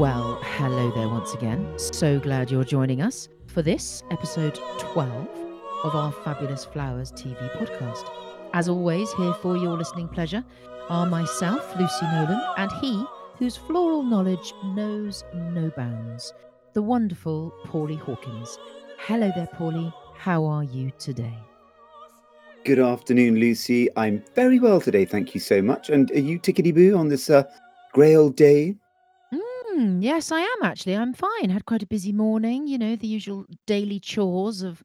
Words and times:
Well, 0.00 0.40
hello 0.42 0.90
there 0.92 1.10
once 1.10 1.34
again. 1.34 1.78
So 1.78 2.18
glad 2.18 2.50
you're 2.50 2.64
joining 2.64 3.02
us 3.02 3.28
for 3.48 3.60
this 3.60 4.02
episode 4.10 4.58
12 4.78 5.28
of 5.84 5.94
our 5.94 6.10
Fabulous 6.10 6.64
Flowers 6.64 7.12
TV 7.12 7.36
podcast. 7.58 8.10
As 8.54 8.66
always, 8.66 9.12
here 9.12 9.34
for 9.34 9.58
your 9.58 9.76
listening 9.76 10.08
pleasure 10.08 10.42
are 10.88 11.04
myself, 11.04 11.78
Lucy 11.78 12.06
Nolan, 12.06 12.42
and 12.56 12.72
he 12.80 13.04
whose 13.38 13.58
floral 13.58 14.02
knowledge 14.02 14.54
knows 14.64 15.22
no 15.34 15.70
bounds, 15.76 16.32
the 16.72 16.80
wonderful 16.80 17.52
Paulie 17.66 18.00
Hawkins. 18.00 18.58
Hello 19.00 19.30
there, 19.36 19.50
Paulie. 19.54 19.92
How 20.16 20.46
are 20.46 20.64
you 20.64 20.92
today? 20.98 21.36
Good 22.64 22.78
afternoon, 22.78 23.34
Lucy. 23.34 23.90
I'm 23.98 24.24
very 24.34 24.60
well 24.60 24.80
today, 24.80 25.04
thank 25.04 25.34
you 25.34 25.40
so 25.40 25.60
much. 25.60 25.90
And 25.90 26.10
are 26.12 26.20
you 26.20 26.40
tickety 26.40 26.74
boo 26.74 26.96
on 26.96 27.08
this 27.08 27.28
uh, 27.28 27.42
grey 27.92 28.16
old 28.16 28.36
day? 28.36 28.76
Mm, 29.80 30.02
yes, 30.02 30.30
I 30.30 30.40
am 30.40 30.62
actually. 30.62 30.94
I'm 30.94 31.14
fine. 31.14 31.48
Had 31.48 31.64
quite 31.64 31.82
a 31.82 31.86
busy 31.86 32.12
morning, 32.12 32.66
you 32.66 32.76
know, 32.76 32.96
the 32.96 33.06
usual 33.06 33.46
daily 33.66 33.98
chores 33.98 34.60
of 34.62 34.82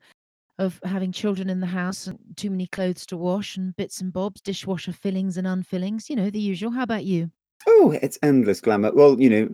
of 0.57 0.79
having 0.85 1.11
children 1.11 1.49
in 1.49 1.59
the 1.59 1.67
house 1.67 2.07
and 2.07 2.17
too 2.37 2.49
many 2.49 2.65
clothes 2.67 3.05
to 3.05 3.17
wash 3.17 3.57
and 3.57 3.75
bits 3.75 3.99
and 3.99 4.13
bobs, 4.13 4.39
dishwasher 4.39 4.93
fillings 4.93 5.35
and 5.35 5.45
unfillings, 5.45 6.09
you 6.09 6.15
know, 6.15 6.29
the 6.29 6.39
usual. 6.39 6.71
How 6.71 6.83
about 6.83 7.03
you? 7.03 7.29
Oh, 7.67 7.91
it's 8.01 8.17
endless 8.23 8.61
glamour. 8.61 8.93
Well, 8.93 9.19
you 9.19 9.29
know, 9.29 9.49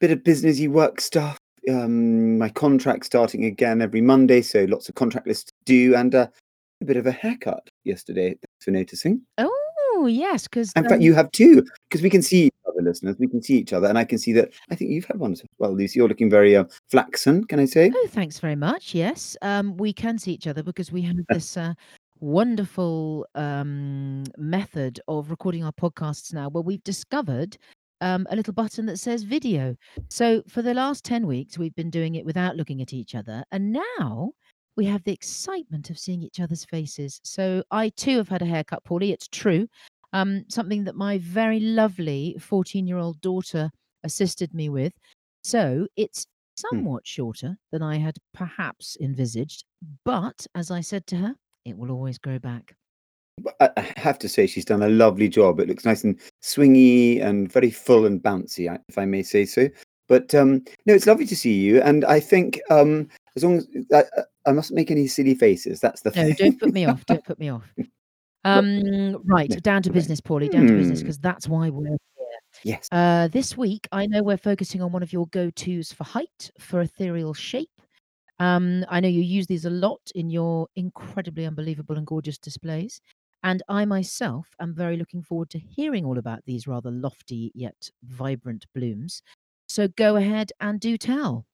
bit 0.00 0.12
of 0.12 0.20
businessy 0.20 0.68
work 0.68 1.00
stuff. 1.00 1.38
Um, 1.68 2.38
my 2.38 2.48
contract 2.48 3.04
starting 3.04 3.46
again 3.46 3.82
every 3.82 4.00
Monday, 4.00 4.42
so 4.42 4.64
lots 4.66 4.88
of 4.88 4.94
contract 4.94 5.26
lists 5.26 5.50
to 5.50 5.52
do, 5.64 5.96
and 5.96 6.14
uh, 6.14 6.28
a 6.80 6.84
bit 6.84 6.96
of 6.96 7.08
a 7.08 7.12
haircut 7.12 7.68
yesterday. 7.82 8.28
Thanks 8.28 8.64
for 8.64 8.70
noticing. 8.70 9.22
Oh, 9.38 9.67
yes, 10.06 10.44
because 10.44 10.72
In 10.76 10.88
fact, 10.88 11.02
you 11.02 11.14
have 11.14 11.30
two, 11.32 11.64
because 11.88 12.02
we 12.02 12.10
can 12.10 12.22
see 12.22 12.46
each 12.46 12.54
other, 12.66 12.82
listeners. 12.82 13.16
We 13.18 13.26
can 13.26 13.42
see 13.42 13.58
each 13.58 13.72
other, 13.72 13.88
and 13.88 13.98
I 13.98 14.04
can 14.04 14.18
see 14.18 14.32
that. 14.34 14.52
I 14.70 14.74
think 14.74 14.90
you've 14.90 15.04
had 15.04 15.18
one 15.18 15.32
as 15.32 15.42
well, 15.58 15.74
Lucy. 15.74 15.98
You're 15.98 16.08
looking 16.08 16.30
very 16.30 16.56
uh, 16.56 16.64
flaxen, 16.90 17.44
can 17.44 17.60
I 17.60 17.64
say? 17.64 17.90
Oh, 17.94 18.06
thanks 18.10 18.38
very 18.38 18.56
much. 18.56 18.94
Yes, 18.94 19.36
um, 19.42 19.76
we 19.76 19.92
can 19.92 20.18
see 20.18 20.32
each 20.32 20.46
other 20.46 20.62
because 20.62 20.92
we 20.92 21.02
have 21.02 21.16
this 21.28 21.56
uh, 21.56 21.74
wonderful 22.20 23.26
um, 23.34 24.24
method 24.36 25.00
of 25.08 25.30
recording 25.30 25.64
our 25.64 25.72
podcasts 25.72 26.32
now, 26.32 26.48
where 26.48 26.62
we've 26.62 26.84
discovered 26.84 27.56
um, 28.00 28.26
a 28.30 28.36
little 28.36 28.52
button 28.52 28.86
that 28.86 28.98
says 28.98 29.22
video. 29.22 29.74
So 30.08 30.42
for 30.48 30.62
the 30.62 30.74
last 30.74 31.04
ten 31.04 31.26
weeks, 31.26 31.58
we've 31.58 31.74
been 31.74 31.90
doing 31.90 32.14
it 32.14 32.24
without 32.24 32.56
looking 32.56 32.82
at 32.82 32.92
each 32.92 33.14
other, 33.14 33.44
and 33.52 33.72
now 33.72 34.32
we 34.78 34.86
have 34.86 35.02
the 35.02 35.12
excitement 35.12 35.90
of 35.90 35.98
seeing 35.98 36.22
each 36.22 36.38
other's 36.38 36.64
faces. 36.64 37.20
So 37.24 37.64
I 37.72 37.88
too 37.88 38.16
have 38.18 38.28
had 38.28 38.42
a 38.42 38.46
haircut, 38.46 38.84
Paulie. 38.84 39.12
It's 39.12 39.26
true. 39.26 39.66
Um, 40.12 40.44
something 40.48 40.84
that 40.84 40.94
my 40.96 41.18
very 41.18 41.60
lovely 41.60 42.36
14 42.40 42.86
year 42.86 42.98
old 42.98 43.20
daughter 43.20 43.70
assisted 44.04 44.54
me 44.54 44.68
with. 44.68 44.92
So 45.44 45.86
it's 45.96 46.26
Hmm. 46.60 46.78
somewhat 46.78 47.06
shorter 47.06 47.56
than 47.70 47.82
I 47.82 47.98
had 47.98 48.16
perhaps 48.34 48.96
envisaged. 49.00 49.64
But 50.04 50.46
as 50.54 50.70
I 50.70 50.80
said 50.80 51.06
to 51.08 51.16
her, 51.16 51.34
it 51.64 51.76
will 51.76 51.90
always 51.90 52.18
grow 52.18 52.38
back. 52.38 52.74
I 53.60 53.92
have 53.96 54.18
to 54.20 54.28
say, 54.28 54.46
she's 54.48 54.64
done 54.64 54.82
a 54.82 54.88
lovely 54.88 55.28
job. 55.28 55.60
It 55.60 55.68
looks 55.68 55.84
nice 55.84 56.02
and 56.02 56.18
swingy 56.42 57.22
and 57.22 57.50
very 57.52 57.70
full 57.70 58.04
and 58.06 58.20
bouncy, 58.20 58.66
if 58.88 58.98
I 58.98 59.04
may 59.04 59.22
say 59.22 59.44
so. 59.44 59.68
But 60.08 60.34
um, 60.34 60.64
no, 60.86 60.94
it's 60.94 61.06
lovely 61.06 61.26
to 61.26 61.36
see 61.36 61.54
you. 61.54 61.80
And 61.82 62.04
I 62.04 62.18
think 62.18 62.60
um, 62.70 63.08
as 63.36 63.44
long 63.44 63.58
as 63.58 63.68
I, 63.92 64.04
I- 64.46 64.52
mustn't 64.52 64.74
make 64.76 64.90
any 64.90 65.06
silly 65.06 65.34
faces, 65.34 65.78
that's 65.78 66.00
the 66.00 66.10
No, 66.10 66.24
thing. 66.24 66.34
don't 66.34 66.58
put 66.58 66.72
me 66.72 66.86
off. 66.86 67.04
Don't 67.06 67.24
put 67.24 67.38
me 67.38 67.50
off. 67.50 67.72
Um, 68.44 69.18
right, 69.24 69.50
No, 69.50 69.56
down 69.56 69.82
to 69.82 69.92
business, 69.92 70.20
Paulie. 70.20 70.50
Down 70.50 70.66
to 70.66 70.72
business, 70.74 71.00
because 71.00 71.18
that's 71.18 71.48
why 71.48 71.70
we're 71.70 71.88
here. 71.88 71.96
Yes. 72.64 72.88
Uh, 72.90 73.28
this 73.28 73.56
week, 73.56 73.86
I 73.92 74.06
know 74.06 74.22
we're 74.22 74.36
focusing 74.36 74.82
on 74.82 74.92
one 74.92 75.02
of 75.02 75.12
your 75.12 75.26
go-tos 75.28 75.92
for 75.92 76.04
height, 76.04 76.50
for 76.58 76.80
ethereal 76.80 77.34
shape. 77.34 77.70
Um, 78.40 78.84
I 78.88 79.00
know 79.00 79.08
you 79.08 79.22
use 79.22 79.46
these 79.46 79.64
a 79.64 79.70
lot 79.70 80.00
in 80.14 80.30
your 80.30 80.68
incredibly 80.76 81.46
unbelievable 81.46 81.96
and 81.96 82.06
gorgeous 82.06 82.38
displays. 82.38 83.00
And 83.42 83.62
I 83.68 83.84
myself 83.84 84.48
am 84.60 84.74
very 84.74 84.96
looking 84.96 85.22
forward 85.22 85.50
to 85.50 85.58
hearing 85.58 86.04
all 86.04 86.18
about 86.18 86.40
these 86.46 86.66
rather 86.66 86.90
lofty 86.90 87.52
yet 87.54 87.90
vibrant 88.04 88.66
blooms. 88.74 89.22
So 89.68 89.88
go 89.88 90.16
ahead 90.16 90.52
and 90.60 90.80
do 90.80 90.96
tell. 90.96 91.46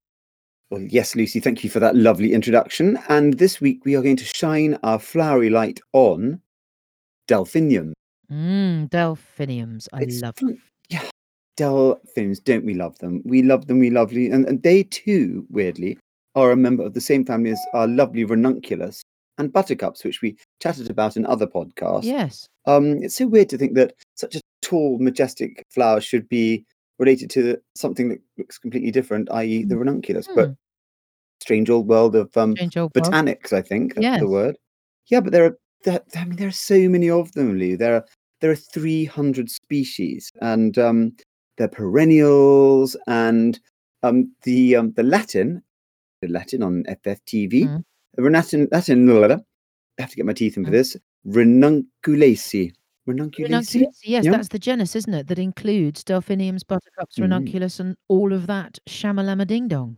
Well, 0.70 0.82
yes, 0.82 1.14
Lucy, 1.14 1.40
thank 1.40 1.62
you 1.62 1.70
for 1.70 1.80
that 1.80 1.94
lovely 1.94 2.32
introduction. 2.32 2.98
And 3.08 3.34
this 3.34 3.60
week 3.60 3.84
we 3.84 3.96
are 3.96 4.02
going 4.02 4.16
to 4.16 4.24
shine 4.24 4.78
our 4.82 4.98
flowery 4.98 5.50
light 5.50 5.80
on 5.92 6.40
Delphinium. 7.28 7.92
Mm, 8.30 8.88
delphiniums. 8.90 9.88
I 9.92 10.02
It's 10.02 10.20
love 10.20 10.36
fun- 10.36 10.58
Yeah, 10.88 11.08
delphiniums, 11.56 12.40
don't 12.40 12.64
we 12.64 12.74
love 12.74 12.98
them? 12.98 13.22
We 13.24 13.42
love 13.42 13.66
them, 13.66 13.78
we 13.78 13.90
lovely. 13.90 14.30
And, 14.30 14.46
and 14.46 14.62
they 14.62 14.84
too, 14.84 15.46
weirdly, 15.50 15.98
are 16.34 16.50
a 16.50 16.56
member 16.56 16.84
of 16.84 16.94
the 16.94 17.00
same 17.00 17.24
family 17.24 17.50
as 17.50 17.60
our 17.74 17.86
lovely 17.86 18.24
ranunculus 18.24 19.02
and 19.38 19.52
buttercups, 19.52 20.04
which 20.04 20.22
we 20.22 20.36
chatted 20.62 20.90
about 20.90 21.16
in 21.16 21.26
other 21.26 21.46
podcasts. 21.46 22.04
Yes. 22.04 22.46
Um, 22.66 23.02
it's 23.02 23.16
so 23.16 23.26
weird 23.26 23.48
to 23.50 23.58
think 23.58 23.74
that 23.74 23.94
such 24.16 24.34
a 24.36 24.40
tall, 24.62 24.98
majestic 24.98 25.62
flower 25.70 26.00
should 26.00 26.28
be 26.28 26.64
related 26.98 27.28
to 27.30 27.42
the, 27.42 27.60
something 27.76 28.08
that 28.08 28.20
looks 28.38 28.58
completely 28.58 28.90
different, 28.90 29.28
i.e., 29.32 29.64
the 29.64 29.76
ranunculus. 29.76 30.28
But 30.34 30.48
Hmm. 30.48 30.52
strange 31.42 31.68
old 31.68 31.88
world 31.88 32.14
of 32.16 32.34
um, 32.36 32.54
old 32.60 32.74
world. 32.76 32.92
botanics, 32.94 33.52
I 33.52 33.60
think 33.62 33.94
that's 33.94 34.02
Yes. 34.02 34.20
the 34.20 34.28
word. 34.28 34.56
Yeah, 35.08 35.20
but 35.20 35.32
there 35.32 35.44
are 35.44 35.58
there, 35.84 36.00
I 36.16 36.24
mean 36.24 36.36
there 36.36 36.48
are 36.48 36.50
so 36.50 36.88
many 36.88 37.08
of 37.10 37.32
them, 37.32 37.58
Lou. 37.58 37.76
There 37.76 37.94
are 37.96 38.04
there 38.40 38.50
are 38.50 38.56
three 38.56 39.04
hundred 39.04 39.50
species, 39.50 40.30
and 40.42 40.76
um, 40.78 41.12
they're 41.56 41.68
perennials. 41.68 42.96
And 43.06 43.58
um, 44.02 44.32
the 44.42 44.76
um, 44.76 44.92
the 44.96 45.02
Latin, 45.02 45.62
the 46.20 46.28
Latin 46.28 46.62
on 46.62 46.84
FFTV, 46.88 47.52
Mm. 47.64 47.84
Latin 48.18 48.68
Latin. 48.72 49.06
blah, 49.06 49.18
blah, 49.18 49.26
blah, 49.28 49.36
I 49.98 50.02
have 50.02 50.10
to 50.10 50.16
get 50.16 50.26
my 50.26 50.32
teeth 50.32 50.56
in 50.56 50.64
for 50.64 50.70
Mm. 50.70 50.74
this. 50.74 50.96
Ranunculaceae. 51.26 52.72
Ranunculaceae. 53.08 53.48
Ranunculus, 53.48 53.74
yes, 54.04 54.24
Yeah. 54.24 54.30
that's 54.30 54.48
the 54.48 54.58
genus, 54.58 54.96
isn't 54.96 55.12
it? 55.14 55.26
That 55.26 55.38
includes 55.38 56.02
delphiniums, 56.04 56.64
buttercups, 56.64 57.16
Mm. 57.18 57.22
ranunculus, 57.22 57.80
and 57.80 57.96
all 58.08 58.32
of 58.32 58.46
that 58.46 58.78
shamalama 58.88 59.46
ding 59.46 59.68
dong. 59.68 59.96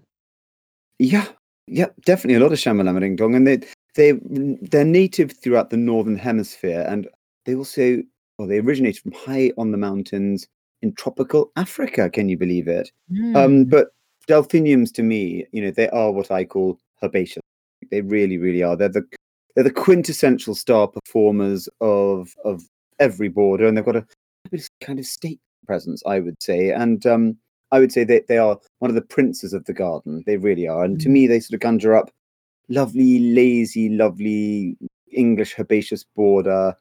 Yeah, 0.98 1.26
yeah, 1.66 1.86
definitely 2.04 2.34
a 2.36 2.40
lot 2.40 2.52
of 2.52 2.58
shamalama 2.58 3.00
ding 3.00 3.16
dong, 3.16 3.34
and 3.34 3.46
they 3.46 3.60
they 3.96 4.12
they're 4.62 4.84
native 4.84 5.32
throughout 5.32 5.70
the 5.70 5.76
northern 5.76 6.16
hemisphere, 6.16 6.84
and 6.88 7.08
they 7.44 7.54
also 7.54 8.02
well 8.38 8.48
they 8.48 8.58
originated 8.58 9.02
from 9.02 9.12
high 9.12 9.50
on 9.58 9.72
the 9.72 9.78
mountains 9.78 10.46
in 10.82 10.92
tropical 10.94 11.50
Africa. 11.56 12.08
Can 12.10 12.28
you 12.28 12.36
believe 12.38 12.68
it? 12.68 12.90
Um, 13.34 13.64
Mm. 13.66 13.70
but 13.70 13.88
delphiniums, 14.28 14.92
to 14.92 15.02
me, 15.02 15.46
you 15.52 15.62
know, 15.62 15.70
they 15.70 15.88
are 15.90 16.12
what 16.12 16.30
I 16.30 16.44
call 16.44 16.78
herbaceous. 17.02 17.42
They 17.90 18.00
really, 18.02 18.38
really 18.38 18.62
are. 18.62 18.76
They're 18.76 18.88
the 18.88 19.04
they're 19.54 19.64
the 19.64 19.70
quintessential 19.70 20.54
star 20.54 20.86
performers 20.88 21.68
of 21.80 22.34
of 22.44 22.62
every 22.98 23.28
border, 23.28 23.66
and 23.66 23.76
they've 23.76 23.84
got 23.84 23.96
a 23.96 24.06
kind 24.80 24.98
of 24.98 25.06
state 25.06 25.40
presence, 25.66 26.02
I 26.06 26.20
would 26.20 26.40
say, 26.42 26.70
and 26.70 27.04
um, 27.06 27.36
I 27.72 27.80
would 27.80 27.92
say 27.92 28.04
that 28.04 28.28
they 28.28 28.38
are 28.38 28.58
one 28.78 28.90
of 28.90 28.94
the 28.94 29.02
princes 29.02 29.52
of 29.52 29.64
the 29.64 29.72
garden. 29.72 30.22
They 30.26 30.36
really 30.36 30.68
are, 30.68 30.84
and 30.84 31.00
to 31.00 31.08
Mm. 31.08 31.12
me, 31.12 31.26
they 31.26 31.40
sort 31.40 31.54
of 31.54 31.60
conjure 31.60 31.94
up 31.94 32.10
lovely, 32.68 33.18
lazy, 33.34 33.88
lovely 33.88 34.76
English 35.12 35.58
herbaceous 35.58 36.04
border 36.04 36.76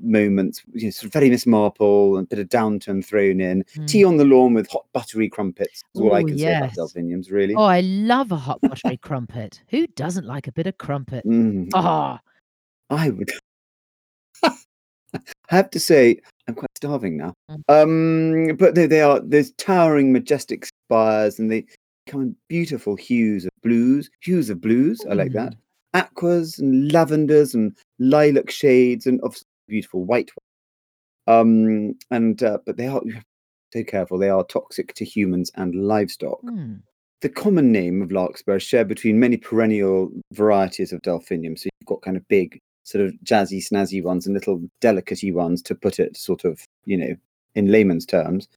moments. 0.00 0.62
You 0.72 0.86
know, 0.86 0.90
sort 0.90 1.06
of 1.06 1.12
very 1.12 1.30
Miss 1.30 1.46
Marple, 1.46 2.16
and 2.18 2.26
a 2.26 2.28
bit 2.28 2.38
of 2.38 2.48
Downton 2.48 3.02
thrown 3.02 3.40
in. 3.40 3.64
Tea 3.86 4.02
Mm. 4.02 4.08
on 4.08 4.16
the 4.18 4.24
lawn 4.24 4.54
with 4.54 4.68
hot 4.70 4.86
buttery 4.92 5.28
crumpets. 5.28 5.82
Is 5.94 6.00
all 6.00 6.14
I 6.14 6.20
Ooh, 6.22 6.26
can 6.26 6.38
say 6.38 6.56
about 6.56 6.74
delphiniums, 6.74 7.30
really. 7.30 7.54
Oh, 7.54 7.62
I 7.62 7.80
love 7.80 8.32
a 8.32 8.36
hot 8.36 8.60
buttery 8.60 8.96
crumpet. 8.98 9.62
Who 9.68 9.86
doesn't 9.88 10.26
like 10.26 10.46
a 10.48 10.52
bit 10.52 10.66
of 10.66 10.76
crumpet? 10.78 11.24
Mm, 11.24 11.70
Ah, 11.74 12.20
I 12.90 13.10
would. 13.10 13.30
I 14.42 15.54
have 15.54 15.70
to 15.70 15.80
say, 15.80 16.20
I'm 16.46 16.54
quite 16.54 16.70
starving 16.76 17.16
now. 17.16 17.32
Mm. 17.50 18.50
Um, 18.50 18.56
but 18.56 18.74
they, 18.74 18.86
they 18.86 19.00
are 19.00 19.20
there's 19.20 19.52
towering, 19.52 20.12
majestic 20.12 20.66
spires, 20.66 21.38
and 21.38 21.50
they 21.50 21.64
come 22.06 22.22
in 22.22 22.36
beautiful 22.48 22.96
hues 22.96 23.44
of 23.44 23.50
blues, 23.62 24.10
hues 24.20 24.50
of 24.50 24.60
blues. 24.60 25.00
I 25.08 25.14
like 25.14 25.32
that. 25.32 25.52
Mm. 25.52 25.58
Aquas 25.94 26.58
and 26.58 26.92
lavenders 26.92 27.54
and 27.54 27.76
lilac 27.98 28.50
shades, 28.50 29.06
and 29.06 29.20
of 29.22 29.36
beautiful 29.68 30.04
white. 30.04 30.30
Um, 31.26 31.94
and 32.10 32.42
uh, 32.42 32.58
but 32.64 32.76
they 32.76 32.86
are 32.86 33.00
you 33.04 33.14
have 33.14 33.22
to 33.22 33.78
be 33.78 33.80
so 33.80 33.90
careful. 33.90 34.18
They 34.18 34.30
are 34.30 34.44
toxic 34.44 34.94
to 34.94 35.04
humans 35.04 35.50
and 35.56 35.74
livestock. 35.74 36.40
Mm. 36.42 36.80
The 37.22 37.28
common 37.30 37.72
name 37.72 38.02
of 38.02 38.12
larkspur 38.12 38.56
is 38.56 38.62
shared 38.62 38.88
between 38.88 39.18
many 39.18 39.36
perennial 39.36 40.10
varieties 40.32 40.92
of 40.92 41.02
delphinium. 41.02 41.56
So 41.56 41.68
you've 41.80 41.86
got 41.86 42.02
kind 42.02 42.16
of 42.16 42.28
big, 42.28 42.60
sort 42.84 43.04
of 43.04 43.14
jazzy, 43.24 43.66
snazzy 43.66 44.02
ones 44.02 44.26
and 44.26 44.34
little 44.34 44.60
delicacy 44.80 45.32
ones, 45.32 45.62
to 45.62 45.74
put 45.74 45.98
it 45.98 46.16
sort 46.16 46.44
of, 46.44 46.60
you 46.84 46.96
know, 46.96 47.16
in 47.54 47.72
layman's 47.72 48.04
terms. 48.04 48.48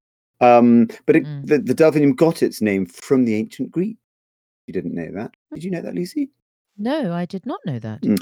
Um, 0.41 0.87
but 1.05 1.15
it, 1.17 1.23
Mm. 1.25 1.45
the, 1.47 1.59
the 1.59 1.73
delphinium 1.73 2.13
got 2.13 2.41
its 2.43 2.61
name 2.61 2.85
from 2.85 3.25
the 3.25 3.35
ancient 3.35 3.71
Greek. 3.71 3.97
You 4.67 4.73
didn't 4.73 4.95
know 4.95 5.11
that? 5.13 5.31
Did 5.53 5.63
you 5.63 5.71
know 5.71 5.81
that, 5.81 5.95
Lucy? 5.95 6.29
No, 6.77 7.11
I 7.13 7.25
did 7.25 7.45
not 7.45 7.59
know 7.65 7.79
that. 7.79 8.01
Mm. 8.01 8.21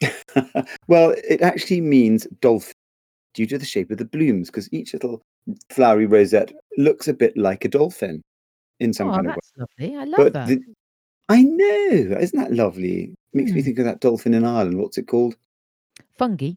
well, 0.88 1.14
it 1.28 1.42
actually 1.42 1.80
means 1.80 2.26
dolphin 2.40 2.74
due 3.34 3.46
to 3.46 3.58
the 3.58 3.66
shape 3.66 3.90
of 3.90 3.98
the 3.98 4.04
blooms, 4.04 4.48
because 4.48 4.72
each 4.72 4.92
little 4.94 5.20
flowery 5.70 6.06
rosette 6.06 6.52
looks 6.78 7.08
a 7.08 7.12
bit 7.14 7.36
like 7.36 7.64
a 7.64 7.68
dolphin 7.68 8.22
in 8.80 8.92
some 8.92 9.10
Oh, 9.10 9.16
kind 9.16 9.26
of 9.26 9.30
way. 9.32 9.36
that's 9.36 9.52
lovely. 9.78 9.96
I 9.96 10.04
love 10.04 10.16
But 10.16 10.32
that. 10.32 10.48
the 10.48 10.60
I 11.28 11.42
know, 11.42 12.16
isn't 12.20 12.38
that 12.38 12.52
lovely? 12.52 13.12
Makes 13.34 13.52
me 13.52 13.60
Hmm. 13.60 13.64
think 13.66 13.78
of 13.80 13.84
that 13.86 14.00
dolphin 14.00 14.32
in 14.32 14.44
Ireland. 14.44 14.78
What's 14.78 14.96
it 14.96 15.08
called? 15.08 15.36
Fungie. 16.18 16.56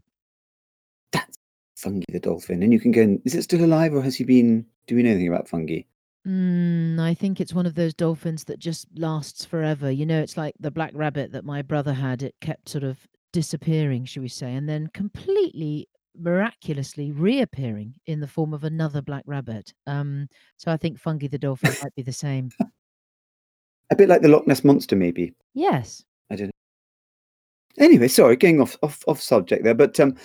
Fungie 1.80 2.04
the 2.10 2.20
dolphin. 2.20 2.64
And 2.64 2.74
you 2.74 2.80
can 2.80 2.92
go 2.92 3.02
and 3.02 3.22
is 3.26 3.36
it 3.36 3.44
still 3.44 3.64
alive 3.64 3.94
or 3.94 4.02
has 4.02 4.16
he 4.16 4.24
been 4.24 4.66
do 4.88 4.96
we 4.96 5.04
know 5.04 5.12
anything 5.12 5.28
about 5.28 5.48
Fungie? 5.48 5.86
Mm, 6.28 7.00
I 7.00 7.14
think 7.14 7.40
it's 7.40 7.54
one 7.54 7.66
of 7.66 7.76
those 7.76 7.94
dolphins 7.94 8.44
that 8.46 8.60
just 8.60 8.88
lasts 8.96 9.46
forever. 9.46 9.90
You 9.90 10.06
know, 10.06 10.22
it's 10.22 10.38
like 10.38 10.56
the 10.60 10.72
black 10.72 10.92
rabbit 10.94 11.31
that 11.31 11.46
my 11.46 11.62
brother 11.62 11.94
had. 11.94 12.24
It 12.24 12.36
kept 12.42 12.70
sort 12.70 12.84
of 12.84 13.00
disappearing, 13.31 14.06
shall 14.06 14.24
we 14.24 14.30
say, 14.30 14.54
and 14.54 14.68
then 14.68 14.90
completely 14.94 15.88
miraculously 16.20 17.12
reappearing 17.12 17.94
in 18.08 18.20
the 18.20 18.28
form 18.28 18.54
of 18.54 18.64
another 18.64 19.02
black 19.02 19.24
rabbit. 19.26 19.74
Um, 19.88 20.28
so 20.58 20.72
I 20.72 20.78
think 20.78 21.02
Fungie 21.02 21.31
the 21.31 21.38
dolphin 21.38 21.74
might 21.81 21.96
be 21.96 22.02
the 22.02 22.12
same. 22.12 22.52
A 23.92 23.96
bit 23.96 24.10
like 24.10 24.22
the 24.22 24.28
Loch 24.28 24.46
Ness 24.46 24.64
monster, 24.64 24.96
maybe. 24.96 25.34
Yes. 25.54 26.04
I 26.30 26.36
don't 26.36 26.48
know. 26.48 27.84
Anyway, 27.84 28.08
sorry, 28.08 28.36
getting 28.36 28.62
off 28.62 28.78
off 28.84 29.04
off 29.08 29.22
subject 29.22 29.64
there, 29.64 29.74
but 29.74 30.00
um, 30.00 30.16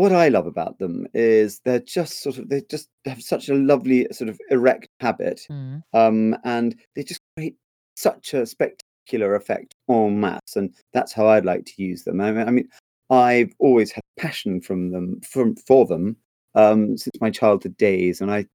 what 0.00 0.12
I 0.12 0.28
love 0.30 0.46
about 0.46 0.78
them 0.78 1.06
is 1.12 1.60
they're 1.66 1.78
just 1.98 2.22
sort 2.22 2.38
of 2.38 2.48
they 2.48 2.62
just 2.70 2.88
have 3.04 3.20
such 3.22 3.50
a 3.50 3.54
lovely 3.54 4.06
sort 4.12 4.30
of 4.30 4.40
erect 4.50 4.88
habit, 5.00 5.42
Mm. 5.50 5.82
um, 5.92 6.36
and 6.44 6.74
they 6.94 7.02
just 7.02 7.20
create 7.36 7.56
such 7.96 8.32
a 8.32 8.46
spectacular 8.46 9.34
effect 9.34 9.74
en 9.90 10.18
masse, 10.18 10.56
and 10.56 10.74
that's 10.94 11.12
how 11.12 11.26
I'd 11.28 11.44
like 11.44 11.66
to 11.66 11.82
use 11.82 12.04
them. 12.04 12.22
I 12.22 12.32
mean, 12.32 12.48
I 12.48 12.50
mean, 12.50 12.68
I've 13.10 13.52
always 13.58 13.92
had 13.92 14.02
passion 14.18 14.62
from 14.62 14.90
them 14.90 15.20
from 15.20 15.54
for 15.68 15.84
them 15.84 16.16
um, 16.54 16.96
since 16.96 17.20
my 17.20 17.30
childhood 17.30 17.76
days, 17.76 18.22
and 18.22 18.30
I 18.30 18.46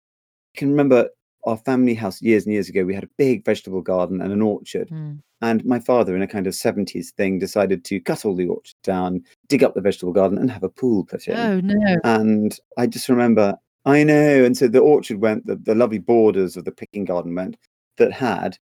can 0.58 0.72
remember 0.72 1.10
our 1.46 1.58
family 1.58 1.94
house 1.94 2.22
years 2.22 2.46
and 2.46 2.54
years 2.54 2.70
ago. 2.70 2.84
We 2.84 2.96
had 2.96 3.04
a 3.04 3.10
big 3.18 3.46
vegetable 3.46 3.82
garden 3.82 4.22
and 4.22 4.32
an 4.34 4.42
orchard, 4.42 4.90
Mm. 4.90 5.20
and 5.42 5.64
my 5.66 5.80
father, 5.80 6.16
in 6.16 6.22
a 6.22 6.28
kind 6.28 6.48
of 6.48 6.54
70s 6.56 7.12
thing, 7.12 7.40
decided 7.40 7.84
to 7.86 8.00
cut 8.00 8.26
all 8.26 8.36
the 8.36 8.48
orchard 8.48 8.76
down, 8.84 9.24
dig 9.48 9.64
up 9.64 9.76
the 9.76 9.82
vegetable 9.82 10.14
garden, 10.14 10.38
and 10.38 10.50
have 10.50 10.64
a 10.64 10.70
pool 10.70 11.04
put 11.06 11.28
in. 11.28 11.38
Oh 11.38 11.60
no. 11.62 11.98
And 12.04 12.58
I 12.78 12.88
just 12.88 13.10
remember, 13.10 13.56
I 13.86 14.04
know. 14.04 14.44
And 14.44 14.58
so 14.58 14.68
the 14.68 14.80
orchard 14.80 15.22
went, 15.22 15.46
the, 15.46 15.56
the 15.56 15.76
lovely 15.76 16.00
borders 16.00 16.58
of 16.58 16.66
the 16.66 16.72
picking 16.72 17.06
garden 17.06 17.36
went, 17.36 17.58
that 17.98 18.12
had 18.12 18.58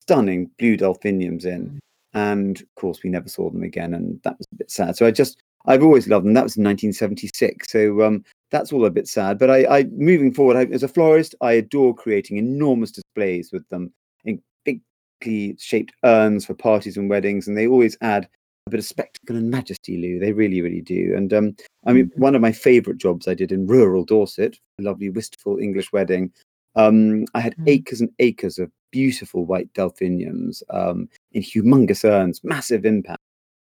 stunning 0.00 0.50
blue 0.58 0.76
delphiniums 0.76 1.44
in. 1.44 1.68
Mm. 1.68 1.78
And 2.14 2.60
of 2.60 2.74
course, 2.76 3.02
we 3.02 3.10
never 3.10 3.28
saw 3.28 3.50
them 3.50 3.62
again. 3.62 3.92
And 3.94 4.20
that 4.22 4.38
was 4.38 4.46
a 4.52 4.56
bit 4.56 4.70
sad. 4.70 4.96
So 4.96 5.04
I 5.06 5.10
just, 5.10 5.42
I've 5.66 5.82
always 5.82 6.08
loved 6.08 6.24
them. 6.24 6.34
That 6.34 6.44
was 6.44 6.56
in 6.56 6.64
1976. 6.64 7.70
So 7.70 8.02
um, 8.02 8.24
that's 8.50 8.72
all 8.72 8.84
a 8.84 8.90
bit 8.90 9.08
sad. 9.08 9.38
But 9.38 9.50
I, 9.50 9.78
I 9.78 9.84
moving 9.92 10.32
forward, 10.32 10.56
I, 10.56 10.64
as 10.72 10.82
a 10.82 10.88
florist, 10.88 11.34
I 11.40 11.52
adore 11.52 11.94
creating 11.94 12.36
enormous 12.36 12.90
displays 12.92 13.50
with 13.52 13.68
them 13.68 13.92
in 14.24 14.40
bigly 14.64 15.56
shaped 15.58 15.92
urns 16.04 16.46
for 16.46 16.54
parties 16.54 16.96
and 16.96 17.10
weddings. 17.10 17.48
And 17.48 17.56
they 17.56 17.66
always 17.66 17.96
add 18.00 18.28
a 18.66 18.70
bit 18.70 18.80
of 18.80 18.86
spectacle 18.86 19.36
and 19.36 19.50
majesty, 19.50 19.96
Lou. 19.96 20.18
They 20.18 20.32
really, 20.32 20.60
really 20.60 20.80
do. 20.80 21.14
And 21.16 21.32
um, 21.32 21.56
I 21.86 21.92
mean, 21.92 22.06
Mhm. 22.06 22.18
one 22.18 22.34
of 22.34 22.40
my 22.40 22.52
favourite 22.52 22.98
jobs 22.98 23.28
I 23.28 23.34
did 23.34 23.52
in 23.52 23.66
rural 23.66 24.04
Dorset, 24.04 24.58
a 24.78 24.82
lovely, 24.82 25.10
wistful 25.10 25.58
English 25.58 25.92
wedding. 25.92 26.32
Um, 26.74 27.24
I 27.34 27.40
had 27.40 27.56
Mm. 27.56 27.68
acres 27.68 28.00
and 28.00 28.10
acres 28.18 28.58
of 28.58 28.70
beautiful 28.90 29.44
white 29.46 29.72
delphiniums 29.72 30.62
um, 30.70 31.08
in 31.32 31.42
humongous 31.42 32.04
urns, 32.04 32.42
massive 32.44 32.84
impact. 32.84 33.20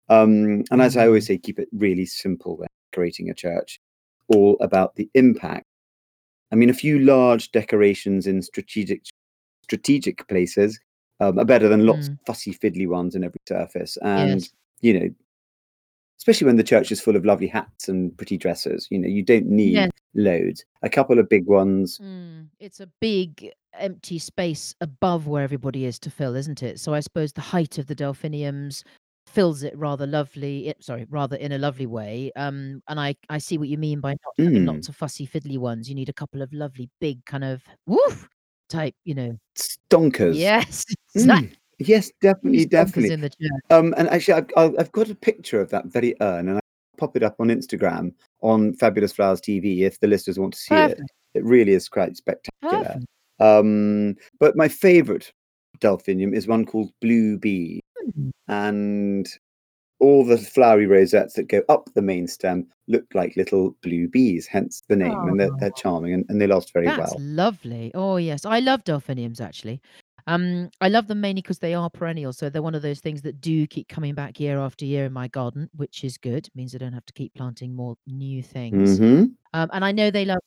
Um, 0.09 0.63
and 0.71 0.81
as 0.81 0.97
I 0.97 1.05
always 1.05 1.27
say, 1.27 1.37
keep 1.37 1.59
it 1.59 1.69
really 1.71 2.05
simple 2.05 2.57
when 2.57 2.67
decorating 2.91 3.29
a 3.29 3.33
church. 3.33 3.79
All 4.29 4.57
about 4.61 4.95
the 4.95 5.09
impact. 5.13 5.65
I 6.51 6.55
mean, 6.55 6.69
a 6.69 6.73
few 6.73 6.99
large 6.99 7.51
decorations 7.51 8.25
in 8.27 8.41
strategic 8.41 9.03
strategic 9.63 10.27
places 10.27 10.79
um, 11.19 11.37
are 11.37 11.45
better 11.45 11.67
than 11.67 11.85
lots 11.85 12.07
Mm. 12.09 12.13
of 12.13 12.19
fussy 12.25 12.53
fiddly 12.53 12.87
ones 12.87 13.13
in 13.15 13.23
every 13.23 13.41
surface. 13.47 13.97
And 14.01 14.41
Yes. 14.41 14.53
you 14.81 14.99
know, 14.99 15.09
especially 16.17 16.47
when 16.47 16.55
the 16.55 16.63
church 16.63 16.91
is 16.91 17.01
full 17.01 17.15
of 17.15 17.25
lovely 17.25 17.47
hats 17.47 17.89
and 17.89 18.15
pretty 18.17 18.37
dresses, 18.37 18.87
you 18.89 18.97
know, 18.99 19.07
you 19.07 19.21
don't 19.23 19.45
need 19.47 19.73
Yes. 19.73 19.91
loads. 20.15 20.65
A 20.81 20.89
couple 20.89 21.19
of 21.19 21.27
big 21.29 21.45
ones. 21.45 21.99
Mm, 22.01 22.47
it's 22.59 22.79
a 22.79 22.87
big 22.99 23.51
empty 23.73 24.17
space 24.19 24.73
above 24.81 25.27
where 25.27 25.43
everybody 25.43 25.85
is 25.85 25.99
to 25.99 26.09
fill, 26.09 26.35
isn't 26.35 26.63
it? 26.63 26.79
So 26.79 26.93
I 26.93 26.99
suppose 27.01 27.33
the 27.33 27.41
height 27.41 27.77
of 27.77 27.87
the 27.87 27.95
delphiniums 27.95 28.83
fills 29.29 29.63
it 29.63 29.77
rather 29.77 30.05
lovely. 30.07 30.67
It, 30.67 30.83
sorry, 30.83 31.05
rather 31.09 31.35
in 31.37 31.51
a 31.53 31.57
lovely 31.57 31.85
way. 31.85 32.31
Um, 32.35 32.81
and 32.87 32.99
I 32.99 33.15
I 33.29 33.37
see 33.37 33.57
what 33.57 33.67
you 33.69 33.77
mean 33.77 33.99
by 33.99 34.11
not 34.11 34.33
having 34.37 34.63
Mm, 34.63 34.67
lots 34.67 34.89
of 34.89 34.95
fussy 34.95 35.27
fiddly 35.27 35.57
ones. 35.57 35.87
You 35.89 35.95
need 35.95 36.09
a 36.09 36.13
couple 36.13 36.41
of 36.41 36.51
lovely 36.53 36.89
big 36.99 37.23
kind 37.25 37.43
of 37.43 37.61
woof 37.85 38.27
type. 38.69 38.95
You 39.05 39.15
know. 39.15 39.37
stonkers. 39.55 40.35
Yes, 40.35 40.83
Mm, 41.17 41.51
yes, 41.79 42.11
definitely, 42.21 42.65
Stonkers 42.65 42.69
definitely. 42.69 43.13
in 43.13 43.21
the. 43.21 43.75
Um, 43.75 43.93
and 43.97 44.09
actually, 44.09 44.43
I've, 44.55 44.75
I've 44.77 44.91
got 44.91 45.09
a 45.09 45.15
picture 45.15 45.59
of 45.61 45.69
that 45.71 45.85
very 45.85 46.15
urn, 46.21 46.47
and 46.49 46.57
I 46.57 46.61
pop 46.97 47.15
it 47.15 47.23
up 47.23 47.35
on 47.39 47.47
Instagram 47.47 48.13
on 48.41 48.73
Fabulous 48.73 49.11
Flowers 49.13 49.41
TV 49.41 49.81
if 49.81 49.99
the 49.99 50.07
listeners 50.07 50.37
want 50.39 50.53
to 50.53 50.59
see 50.59 50.75
it. 50.75 50.99
It 51.33 51.43
really 51.43 51.73
is 51.73 51.87
quite 51.89 52.17
spectacular. 52.17 52.83
Perfect. 52.83 53.05
Um, 53.39 54.15
but 54.39 54.55
my 54.57 54.67
favourite 54.67 55.31
delphinium 55.79 56.33
is 56.33 56.47
one 56.47 56.65
called 56.65 56.91
Blue 57.01 57.37
Bee, 57.37 57.79
Mm. 58.17 58.31
And 58.49 59.27
all 59.99 60.25
the 60.25 60.37
flowery 60.37 60.87
rosettes 60.87 61.35
that 61.35 61.49
go 61.49 61.63
up 61.69 61.89
the 61.95 62.01
main 62.01 62.27
stem 62.27 62.67
look 62.87 63.05
like 63.15 63.35
little 63.37 63.71
blue 63.83 64.07
bees, 64.09 64.47
hence 64.47 64.81
the 64.89 64.95
name, 64.97 65.27
and 65.27 65.39
they're, 65.39 65.51
they're 65.59 65.71
Oh, 65.71 65.71
charming 65.71 66.13
and, 66.13 66.25
and 66.29 66.41
they 66.41 66.47
last 66.47 66.73
very 66.73 66.89
that's 66.89 66.91
well. 66.91 67.17
lovely. 67.17 67.91
Oh 67.95 68.17
yes, 68.17 68.45
I 68.45 68.59
love 68.59 68.83
delphiniums 68.83 69.41
actually. 69.41 69.81
Um, 70.27 70.69
I 70.81 70.89
love 70.89 71.07
them 71.07 71.21
mainly 71.21 71.41
because 71.41 71.59
they 71.59 71.73
are 71.73 71.89
perennial, 71.89 72.33
so 72.33 72.49
they're 72.49 72.61
one 72.61 72.75
of 72.75 72.81
those 72.83 72.99
things 72.99 73.21
that 73.23 73.41
do 73.41 73.65
keep 73.67 73.87
coming 73.89 74.13
back 74.15 74.39
year 74.39 74.59
after 74.59 74.85
year 74.85 75.05
in 75.05 75.13
my 75.13 75.27
garden, 75.27 75.69
which 75.75 76.03
is 76.03 76.17
good. 76.17 76.49
Means 76.55 76.75
I 76.75 76.79
don't 76.79 76.93
have 76.93 77.05
to 77.07 77.13
keep 77.13 77.33
planting 77.35 77.75
more 77.75 77.95
new 78.07 78.43
things. 78.43 79.01
hmm 79.01 79.37
Um, 79.53 79.69
and 79.73 79.85
I 79.85 79.91
know 79.93 80.11
they 80.11 80.25
love 80.25 80.39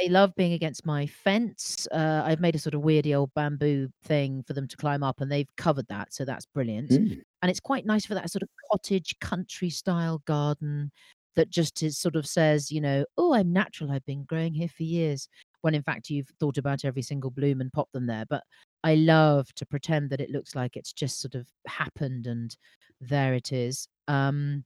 they, 0.00 0.08
love 0.08 0.34
being 0.36 0.52
against 0.52 0.86
my 0.86 1.06
fence. 1.06 1.86
Uh, 1.92 2.22
I've 2.24 2.40
made 2.40 2.54
a 2.54 2.58
sort 2.58 2.74
of 2.74 2.82
weirdy 2.82 3.16
old 3.16 3.30
bamboo 3.34 3.88
thing 4.04 4.42
for 4.46 4.52
them 4.52 4.68
to 4.68 4.76
climb 4.76 5.02
up, 5.02 5.20
and 5.20 5.30
they've 5.30 5.48
covered 5.56 5.86
that, 5.88 6.12
so 6.12 6.24
that's 6.24 6.46
brilliant. 6.46 6.90
Mm. 6.90 7.22
And 7.42 7.50
it's 7.50 7.60
quite 7.60 7.86
nice 7.86 8.06
for 8.06 8.14
that 8.14 8.30
sort 8.30 8.42
of 8.42 8.48
cottage 8.70 9.14
country 9.20 9.70
style 9.70 10.22
garden 10.26 10.90
that 11.36 11.50
just 11.50 11.82
is 11.82 11.98
sort 11.98 12.16
of 12.16 12.26
says, 12.26 12.72
you 12.72 12.80
know, 12.80 13.04
oh, 13.16 13.34
I'm 13.34 13.52
natural. 13.52 13.92
I've 13.92 14.06
been 14.06 14.24
growing 14.24 14.54
here 14.54 14.68
for 14.68 14.82
years. 14.82 15.28
When 15.60 15.74
in 15.74 15.82
fact 15.82 16.10
you've 16.10 16.30
thought 16.40 16.58
about 16.58 16.84
every 16.84 17.02
single 17.02 17.30
bloom 17.30 17.60
and 17.60 17.72
popped 17.72 17.92
them 17.92 18.06
there. 18.06 18.24
But 18.28 18.42
I 18.84 18.94
love 18.94 19.52
to 19.54 19.66
pretend 19.66 20.10
that 20.10 20.20
it 20.20 20.30
looks 20.30 20.54
like 20.54 20.76
it's 20.76 20.92
just 20.92 21.20
sort 21.20 21.34
of 21.34 21.46
happened 21.66 22.26
and 22.26 22.56
there 23.00 23.34
it 23.34 23.52
is. 23.52 23.88
Um, 24.08 24.64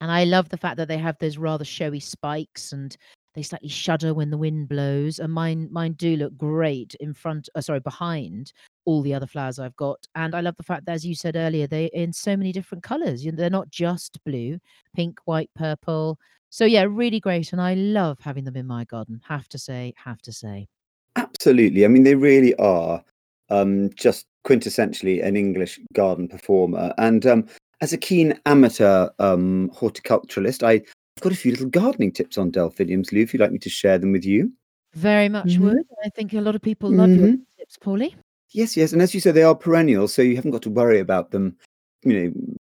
and 0.00 0.10
I 0.10 0.24
love 0.24 0.48
the 0.48 0.56
fact 0.56 0.78
that 0.78 0.88
they 0.88 0.98
have 0.98 1.18
those 1.18 1.36
rather 1.36 1.64
showy 1.64 2.00
spikes 2.00 2.72
and 2.72 2.96
they 3.34 3.42
slightly 3.42 3.68
shudder 3.68 4.14
when 4.14 4.30
the 4.30 4.38
wind 4.38 4.68
blows. 4.68 5.18
And 5.18 5.32
mine 5.32 5.68
mine 5.70 5.92
do 5.92 6.16
look 6.16 6.36
great 6.36 6.94
in 7.00 7.14
front 7.14 7.48
uh, 7.54 7.60
sorry, 7.60 7.80
behind 7.80 8.52
all 8.84 9.02
the 9.02 9.14
other 9.14 9.26
flowers 9.26 9.58
I've 9.58 9.76
got. 9.76 10.06
And 10.14 10.34
I 10.34 10.40
love 10.40 10.56
the 10.56 10.62
fact 10.62 10.86
that 10.86 10.92
as 10.92 11.06
you 11.06 11.14
said 11.14 11.36
earlier, 11.36 11.66
they're 11.66 11.90
in 11.92 12.12
so 12.12 12.36
many 12.36 12.52
different 12.52 12.82
colours. 12.82 13.24
You 13.24 13.32
know, 13.32 13.36
they're 13.36 13.50
not 13.50 13.70
just 13.70 14.22
blue, 14.24 14.58
pink, 14.94 15.18
white, 15.24 15.50
purple. 15.54 16.18
So 16.50 16.64
yeah, 16.64 16.86
really 16.88 17.20
great. 17.20 17.52
And 17.52 17.60
I 17.60 17.74
love 17.74 18.18
having 18.20 18.44
them 18.44 18.56
in 18.56 18.66
my 18.66 18.84
garden. 18.84 19.20
Have 19.28 19.48
to 19.50 19.58
say, 19.58 19.94
have 19.96 20.20
to 20.22 20.32
say. 20.32 20.68
Absolutely. 21.16 21.84
I 21.84 21.88
mean, 21.88 22.02
they 22.02 22.14
really 22.14 22.54
are 22.56 23.02
um, 23.50 23.90
just 23.94 24.26
quintessentially 24.44 25.24
an 25.24 25.36
English 25.36 25.78
garden 25.92 26.28
performer. 26.28 26.92
And 26.98 27.26
um, 27.26 27.46
as 27.80 27.92
a 27.92 27.98
keen 27.98 28.38
amateur 28.46 29.08
um, 29.18 29.70
horticulturalist, 29.74 30.62
I, 30.62 30.82
I've 31.16 31.22
got 31.22 31.32
a 31.32 31.36
few 31.36 31.50
little 31.52 31.68
gardening 31.68 32.12
tips 32.12 32.38
on 32.38 32.50
delphiniums, 32.50 33.12
Lou, 33.12 33.20
if 33.20 33.32
you'd 33.34 33.40
like 33.40 33.52
me 33.52 33.58
to 33.58 33.68
share 33.68 33.98
them 33.98 34.12
with 34.12 34.24
you. 34.24 34.52
Very 34.94 35.28
much 35.28 35.56
hmm 35.56 35.64
would. 35.64 35.86
I 36.04 36.08
think 36.08 36.32
a 36.32 36.40
lot 36.40 36.54
of 36.54 36.62
people 36.62 36.90
love 36.90 37.14
your 37.14 37.28
hmm 37.28 37.34
tips, 37.58 37.76
Paulie. 37.76 38.14
Yes, 38.52 38.76
yes. 38.76 38.92
And 38.92 39.00
as 39.02 39.14
you 39.14 39.20
said, 39.20 39.34
they 39.34 39.42
are 39.44 39.54
perennial, 39.54 40.08
so 40.08 40.22
you 40.22 40.34
haven't 40.34 40.50
got 40.50 40.62
to 40.62 40.70
worry 40.70 40.98
about 40.98 41.30
them, 41.30 41.56
you 42.02 42.12
know, 42.12 42.32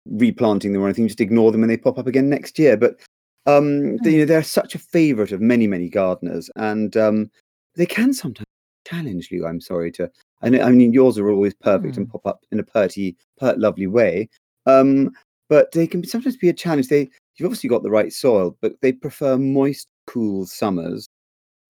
replanting 0.05 0.73
them 0.73 0.81
or 0.83 0.85
anything. 0.85 1.07
Just 1.07 1.21
ignore 1.21 1.51
them 1.51 1.63
and 1.63 1.69
they 1.69 1.77
pop 1.77 1.97
up 1.97 2.05
again 2.05 2.29
next 2.29 2.59
year. 2.59 2.77
But 2.77 2.99
um, 3.45 3.97
they, 3.97 4.11
you 4.11 4.17
know, 4.19 4.25
Mm. 4.25 4.27
they're 4.27 4.43
such 4.43 4.75
a 4.75 4.79
favourite 4.79 5.31
of 5.31 5.41
many, 5.41 5.65
many 5.65 5.89
gardeners, 5.89 6.49
and 6.57 6.95
um, 6.97 7.31
they 7.75 7.85
can 7.85 8.13
sometimes 8.13 8.45
challenge 8.85 9.29
you. 9.31 9.47
I'm 9.47 9.61
sorry 9.61 9.91
to. 9.93 10.11
I 10.43 10.49
know. 10.49 10.61
I 10.61 10.69
mean, 10.71 10.93
yours 10.93 11.17
are 11.17 11.31
always 11.31 11.53
perfect 11.55 11.97
and 11.97 12.07
Mm. 12.07 12.11
pop 12.11 12.25
up 12.27 12.45
in 12.51 12.59
a 12.59 12.63
purty, 12.63 13.15
pert, 13.39 13.57
lovely 13.57 13.87
way. 13.87 14.29
Um, 14.65 15.11
but 15.49 15.71
they 15.71 15.87
can 15.87 16.03
sometimes 16.05 16.37
be 16.37 16.49
a 16.49 16.53
challenge. 16.53 16.89
They 16.89 17.09
you've 17.35 17.47
obviously 17.47 17.69
got 17.69 17.83
the 17.83 17.91
right 17.91 18.11
soil, 18.11 18.57
but 18.61 18.73
they 18.81 18.91
prefer 18.91 19.37
moist, 19.37 19.87
cool 20.07 20.45
summers, 20.45 21.07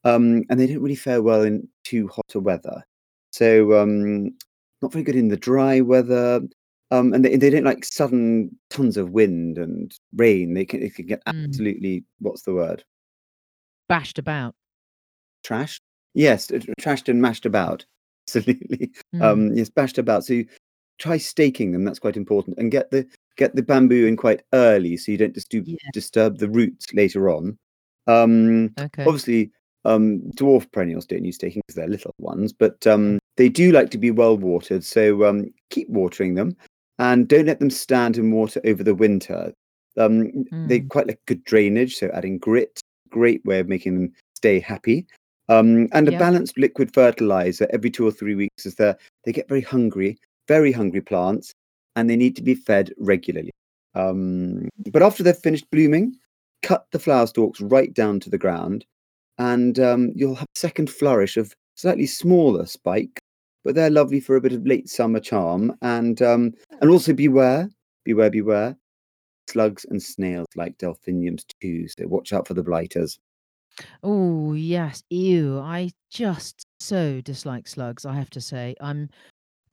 um, 0.03 0.43
and 0.49 0.59
they 0.59 0.67
don't 0.67 0.81
really 0.81 0.95
fare 0.95 1.21
well 1.21 1.43
in 1.43 1.67
too 1.83 2.07
hot 2.07 2.35
a 2.35 2.39
weather. 2.39 2.83
So 3.31 3.79
um, 3.81 4.31
not 4.81 4.91
very 4.91 5.03
good 5.03 5.15
in 5.15 5.29
the 5.29 5.37
dry 5.37 5.81
weather. 5.81 6.41
Um, 6.91 7.11
and 7.13 7.25
they, 7.25 7.37
they 7.37 7.49
don't 7.49 7.63
like 7.63 7.83
sudden 7.83 8.55
tons 8.69 8.97
of 8.97 9.09
wind 9.11 9.57
and 9.57 9.91
rain. 10.15 10.53
They 10.53 10.65
can 10.65 10.83
it 10.83 10.93
can 10.93 11.07
get 11.07 11.25
Mm. 11.25 11.45
absolutely 11.45 12.03
what's 12.19 12.43
the 12.43 12.53
word? 12.53 12.83
Bashed 13.89 14.19
about. 14.19 14.53
trashed. 15.43 15.79
Yes, 16.13 16.47
trashed 16.79 17.09
and 17.09 17.21
mashed 17.21 17.47
about. 17.47 17.85
Absolutely. 18.27 18.91
Mm. 19.15 19.21
Um, 19.23 19.55
yes, 19.55 19.69
bashed 19.69 19.97
about. 19.97 20.23
So 20.23 20.33
you 20.33 20.45
try 20.99 21.17
staking 21.17 21.71
them. 21.71 21.83
That's 21.83 21.99
quite 21.99 22.17
important, 22.17 22.57
and 22.57 22.71
get 22.71 22.91
the 22.91 23.05
get 23.35 23.55
the 23.55 23.63
bamboo 23.63 24.05
in 24.05 24.15
quite 24.17 24.43
early, 24.53 24.97
so 24.97 25.11
you 25.11 25.17
don't 25.17 25.33
just 25.33 25.49
do 25.49 25.63
Yeah. 25.65 25.75
disturb 25.93 26.37
the 26.37 26.49
roots 26.49 26.93
later 26.93 27.29
on. 27.29 27.57
Um, 28.07 28.73
Okay. 28.79 29.05
obviously, 29.05 29.51
um, 29.85 30.21
dwarf 30.35 30.71
perennials 30.71 31.05
don't 31.05 31.25
use 31.25 31.35
staking 31.35 31.61
because 31.65 31.75
they're 31.75 31.87
little 31.87 32.13
ones, 32.19 32.53
but 32.53 32.85
um, 32.87 33.19
they 33.37 33.49
do 33.49 33.71
like 33.71 33.89
to 33.91 33.97
be 33.97 34.11
well 34.11 34.37
watered. 34.37 34.83
So 34.83 35.25
um, 35.25 35.51
keep 35.69 35.89
watering 35.89 36.35
them, 36.35 36.55
and 36.99 37.27
don't 37.27 37.47
let 37.47 37.59
them 37.59 37.69
stand 37.69 38.17
in 38.17 38.31
water 38.31 38.61
over 38.65 38.83
the 38.83 38.95
winter. 38.95 39.53
Um, 39.97 40.45
They 40.65 40.79
Mm. 40.79 40.89
quite 40.89 41.07
like 41.07 41.19
good 41.25 41.43
drainage, 41.43 41.95
so 41.95 42.09
adding 42.13 42.37
grit, 42.37 42.79
great 43.09 43.43
way 43.45 43.59
of 43.59 43.67
making 43.67 43.93
them 43.95 44.13
stay 44.35 44.59
happy. 44.59 45.05
Um, 45.49 45.89
and 45.91 46.07
a 46.07 46.11
Yep. 46.11 46.19
balanced 46.19 46.57
liquid 46.57 46.93
fertilizer 46.93 47.67
every 47.71 47.89
two 47.91 48.07
or 48.07 48.11
three 48.11 48.33
weeks 48.35 48.65
is 48.65 48.75
there. 48.75 48.97
They 49.25 49.31
get 49.33 49.49
very 49.49 49.61
hungry, 49.61 50.17
very 50.47 50.71
hungry 50.71 51.01
plants, 51.01 51.53
and 51.95 52.09
they 52.09 52.15
need 52.15 52.35
to 52.35 52.43
be 52.43 52.55
fed 52.55 52.93
regularly. 52.97 53.51
Um, 53.95 54.69
but 54.91 55.03
after 55.03 55.23
they've 55.23 55.37
finished 55.37 55.69
blooming, 55.71 56.15
cut 56.61 56.87
the 56.91 56.99
flower 56.99 57.27
stalks 57.27 57.61
right 57.61 57.93
down 57.93 58.19
to 58.21 58.29
the 58.29 58.37
ground, 58.37 58.85
and 59.37 59.79
um, 59.79 60.11
you'll 60.15 60.35
have 60.35 60.47
a 60.55 60.59
second 60.59 60.89
flourish 60.89 61.37
of 61.37 61.53
slightly 61.75 62.05
smaller 62.05 62.65
spike, 62.65 63.19
but 63.63 63.75
they're 63.75 63.89
lovely 63.89 64.19
for 64.19 64.35
a 64.35 64.41
bit 64.41 64.53
of 64.53 64.65
late 64.65 64.89
summer 64.89 65.19
charm. 65.19 65.75
And 65.81 66.21
um, 66.21 66.53
and 66.81 66.89
also 66.89 67.13
beware, 67.13 67.69
beware, 68.03 68.29
beware. 68.29 68.77
Slugs 69.49 69.85
and 69.89 70.01
snails 70.01 70.47
like 70.55 70.77
delphiniums 70.77 71.45
too, 71.61 71.85
so 71.89 72.07
watch 72.07 72.31
out 72.31 72.47
for 72.47 72.53
the 72.53 72.63
blighters. 72.63 73.19
Oh, 74.03 74.53
yes. 74.53 75.03
Ew. 75.09 75.59
I 75.59 75.91
just 76.09 76.65
so 76.79 77.21
dislike 77.21 77.67
slugs, 77.67 78.05
I 78.05 78.13
have 78.13 78.29
to 78.31 78.41
say. 78.41 78.75
I'm 78.79 79.09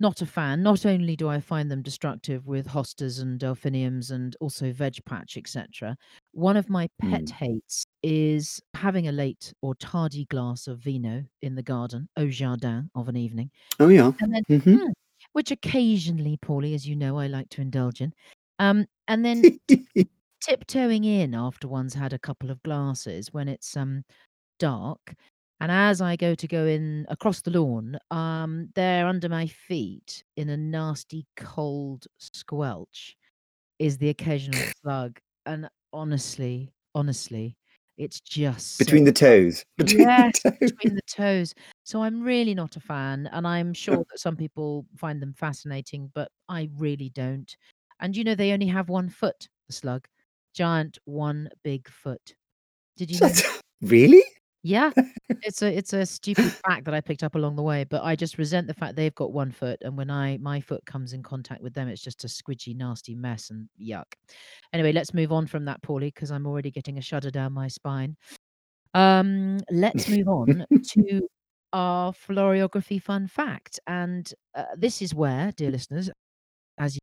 not 0.00 0.22
a 0.22 0.26
fan. 0.26 0.62
Not 0.62 0.86
only 0.86 1.14
do 1.14 1.28
I 1.28 1.40
find 1.40 1.70
them 1.70 1.82
destructive 1.82 2.46
with 2.46 2.66
hostas 2.66 3.20
and 3.20 3.38
delphiniums 3.38 4.10
and 4.10 4.34
also 4.40 4.72
veg 4.72 4.96
patch, 5.04 5.36
etc. 5.36 5.96
One 6.32 6.56
of 6.56 6.68
my 6.70 6.88
pet 6.98 7.26
Mm. 7.26 7.30
hates 7.30 7.84
is 8.02 8.60
having 8.74 9.08
a 9.08 9.12
late 9.12 9.52
or 9.62 9.74
tardy 9.76 10.24
glass 10.26 10.66
of 10.66 10.78
vino 10.80 11.24
in 11.42 11.54
the 11.54 11.62
garden, 11.62 12.08
au 12.16 12.28
jardin 12.28 12.90
of 12.94 13.08
an 13.08 13.16
evening. 13.16 13.50
Oh 13.78 13.88
yeah. 13.88 14.12
And 14.20 14.34
then, 14.34 14.42
hmm 14.48 14.74
mm, 14.76 14.92
which 15.32 15.50
occasionally, 15.50 16.38
Paulie, 16.38 16.74
as 16.74 16.88
you 16.88 16.96
know, 16.96 17.18
I 17.18 17.26
like 17.26 17.48
to 17.50 17.60
indulge 17.60 18.00
in. 18.00 18.12
Um, 18.58 18.86
and 19.08 19.24
then 19.24 19.58
tiptoeing 20.40 21.04
in 21.04 21.34
after 21.34 21.68
one's 21.68 21.94
had 21.94 22.12
a 22.12 22.18
couple 22.18 22.50
of 22.50 22.62
glasses 22.62 23.32
when 23.32 23.48
it's 23.48 23.76
um 23.76 24.04
dark 24.58 25.14
and 25.60 25.70
as 25.70 26.00
i 26.00 26.16
go 26.16 26.34
to 26.34 26.46
go 26.48 26.66
in 26.66 27.06
across 27.08 27.42
the 27.42 27.50
lawn 27.50 27.98
um 28.10 28.68
there 28.74 29.06
under 29.06 29.28
my 29.28 29.46
feet 29.46 30.24
in 30.36 30.48
a 30.48 30.56
nasty 30.56 31.26
cold 31.36 32.06
squelch 32.18 33.16
is 33.78 33.98
the 33.98 34.08
occasional 34.08 34.60
slug 34.82 35.18
and 35.46 35.68
honestly 35.92 36.72
honestly 36.94 37.56
it's 37.98 38.20
just 38.20 38.78
so 38.78 38.84
Between 38.84 39.04
the 39.04 39.12
toes. 39.12 39.62
Between 39.76 40.08
yes 40.08 40.40
the 40.42 40.50
toes. 40.52 40.72
between 40.72 40.94
the 40.94 41.02
toes 41.06 41.54
so 41.84 42.02
i'm 42.02 42.22
really 42.22 42.54
not 42.54 42.76
a 42.76 42.80
fan 42.80 43.28
and 43.32 43.46
i'm 43.46 43.74
sure 43.74 43.96
that 44.10 44.18
some 44.18 44.36
people 44.36 44.86
find 44.96 45.20
them 45.20 45.34
fascinating 45.34 46.10
but 46.14 46.30
i 46.48 46.68
really 46.78 47.10
don't 47.10 47.56
and 48.00 48.16
you 48.16 48.24
know 48.24 48.34
they 48.34 48.52
only 48.52 48.66
have 48.66 48.88
one 48.88 49.08
foot 49.08 49.48
the 49.66 49.72
slug 49.74 50.06
giant 50.54 50.98
one 51.04 51.48
big 51.62 51.88
foot 51.88 52.34
did 52.96 53.10
you 53.10 53.20
know 53.20 53.30
really? 53.82 54.22
Yeah. 54.62 54.90
It's 55.42 55.62
a 55.62 55.74
it's 55.74 55.92
a 55.94 56.04
stupid 56.04 56.52
fact 56.52 56.84
that 56.84 56.92
i 56.92 57.00
picked 57.00 57.22
up 57.22 57.34
along 57.34 57.56
the 57.56 57.62
way 57.62 57.84
but 57.84 58.02
i 58.02 58.14
just 58.14 58.36
resent 58.36 58.66
the 58.66 58.74
fact 58.74 58.94
they've 58.94 59.14
got 59.14 59.32
one 59.32 59.52
foot 59.52 59.78
and 59.80 59.96
when 59.96 60.10
i 60.10 60.36
my 60.38 60.60
foot 60.60 60.84
comes 60.84 61.14
in 61.14 61.22
contact 61.22 61.62
with 61.62 61.72
them 61.72 61.88
it's 61.88 62.02
just 62.02 62.24
a 62.24 62.26
squidgy 62.26 62.76
nasty 62.76 63.14
mess 63.14 63.48
and 63.48 63.68
yuck. 63.80 64.04
Anyway 64.74 64.92
let's 64.92 65.14
move 65.14 65.32
on 65.32 65.46
from 65.46 65.64
that 65.64 65.80
paulie 65.82 66.12
because 66.12 66.30
i'm 66.30 66.46
already 66.46 66.70
getting 66.70 66.98
a 66.98 67.00
shudder 67.00 67.30
down 67.30 67.52
my 67.54 67.68
spine. 67.68 68.16
Um 68.92 69.60
let's 69.70 70.08
move 70.08 70.28
on 70.28 70.66
to 70.90 71.28
our 71.72 72.12
floriography 72.12 73.00
fun 73.00 73.28
fact 73.28 73.80
and 73.86 74.34
uh, 74.56 74.64
this 74.76 75.00
is 75.00 75.14
where 75.14 75.52
dear 75.56 75.70
listeners 75.70 76.10
as 76.78 76.98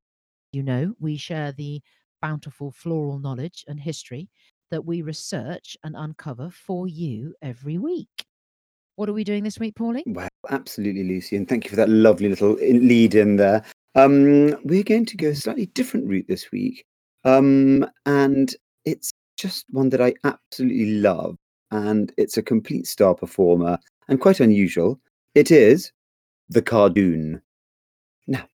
you 0.53 0.63
know 0.63 0.93
we 0.99 1.17
share 1.17 1.51
the 1.53 1.81
bountiful 2.21 2.71
floral 2.71 3.19
knowledge 3.19 3.63
and 3.67 3.79
history 3.79 4.29
that 4.71 4.85
we 4.85 5.01
research 5.01 5.77
and 5.83 5.95
uncover 5.97 6.49
for 6.49 6.87
you 6.87 7.33
every 7.41 7.77
week 7.77 8.27
what 8.97 9.07
are 9.07 9.13
we 9.13 9.23
doing 9.23 9.43
this 9.43 9.59
week 9.59 9.75
paulie 9.75 10.03
Wow, 10.07 10.27
absolutely, 10.49 11.03
Lucy, 11.03 11.37
and 11.37 11.47
thank 11.47 11.63
you 11.63 11.69
for 11.69 11.75
that 11.75 11.89
lovely 11.89 12.29
little 12.29 12.53
lead 12.53 13.13
in 13.15 13.37
there. 13.37 13.63
Um, 13.95 14.55
we're 14.63 14.83
going 14.83 15.05
to 15.05 15.17
go 15.17 15.29
a 15.29 15.35
slightly 15.35 15.67
different 15.67 16.07
route 16.07 16.25
this 16.27 16.51
week, 16.51 16.83
um, 17.23 17.87
and 18.07 18.55
it's 18.85 19.11
just 19.37 19.65
one 19.69 19.89
that 19.89 20.01
I 20.01 20.15
absolutely 20.23 20.95
love, 20.95 21.37
and 21.69 22.11
it's 22.17 22.37
a 22.37 22.41
complete 22.41 22.87
star 22.87 23.13
performer 23.13 23.77
and 24.07 24.19
quite 24.19 24.39
unusual. 24.39 24.99
It 25.35 25.51
is 25.51 25.91
the 26.49 26.63
Cardoon. 26.63 27.39
Now, 28.25 28.47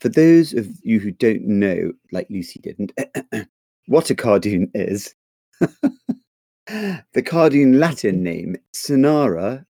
for 0.00 0.10
those 0.10 0.52
of 0.52 0.68
you 0.82 1.00
who 1.00 1.10
don't 1.10 1.46
know, 1.46 1.92
like 2.12 2.26
Lucy 2.28 2.60
didn't, 2.60 2.92
what 3.86 4.10
a 4.10 4.14
Cardoon 4.14 4.70
is, 4.74 5.14
the 6.66 7.22
Cardoon 7.22 7.78
Latin 7.78 8.22
name, 8.22 8.56
Cynara 8.72 9.64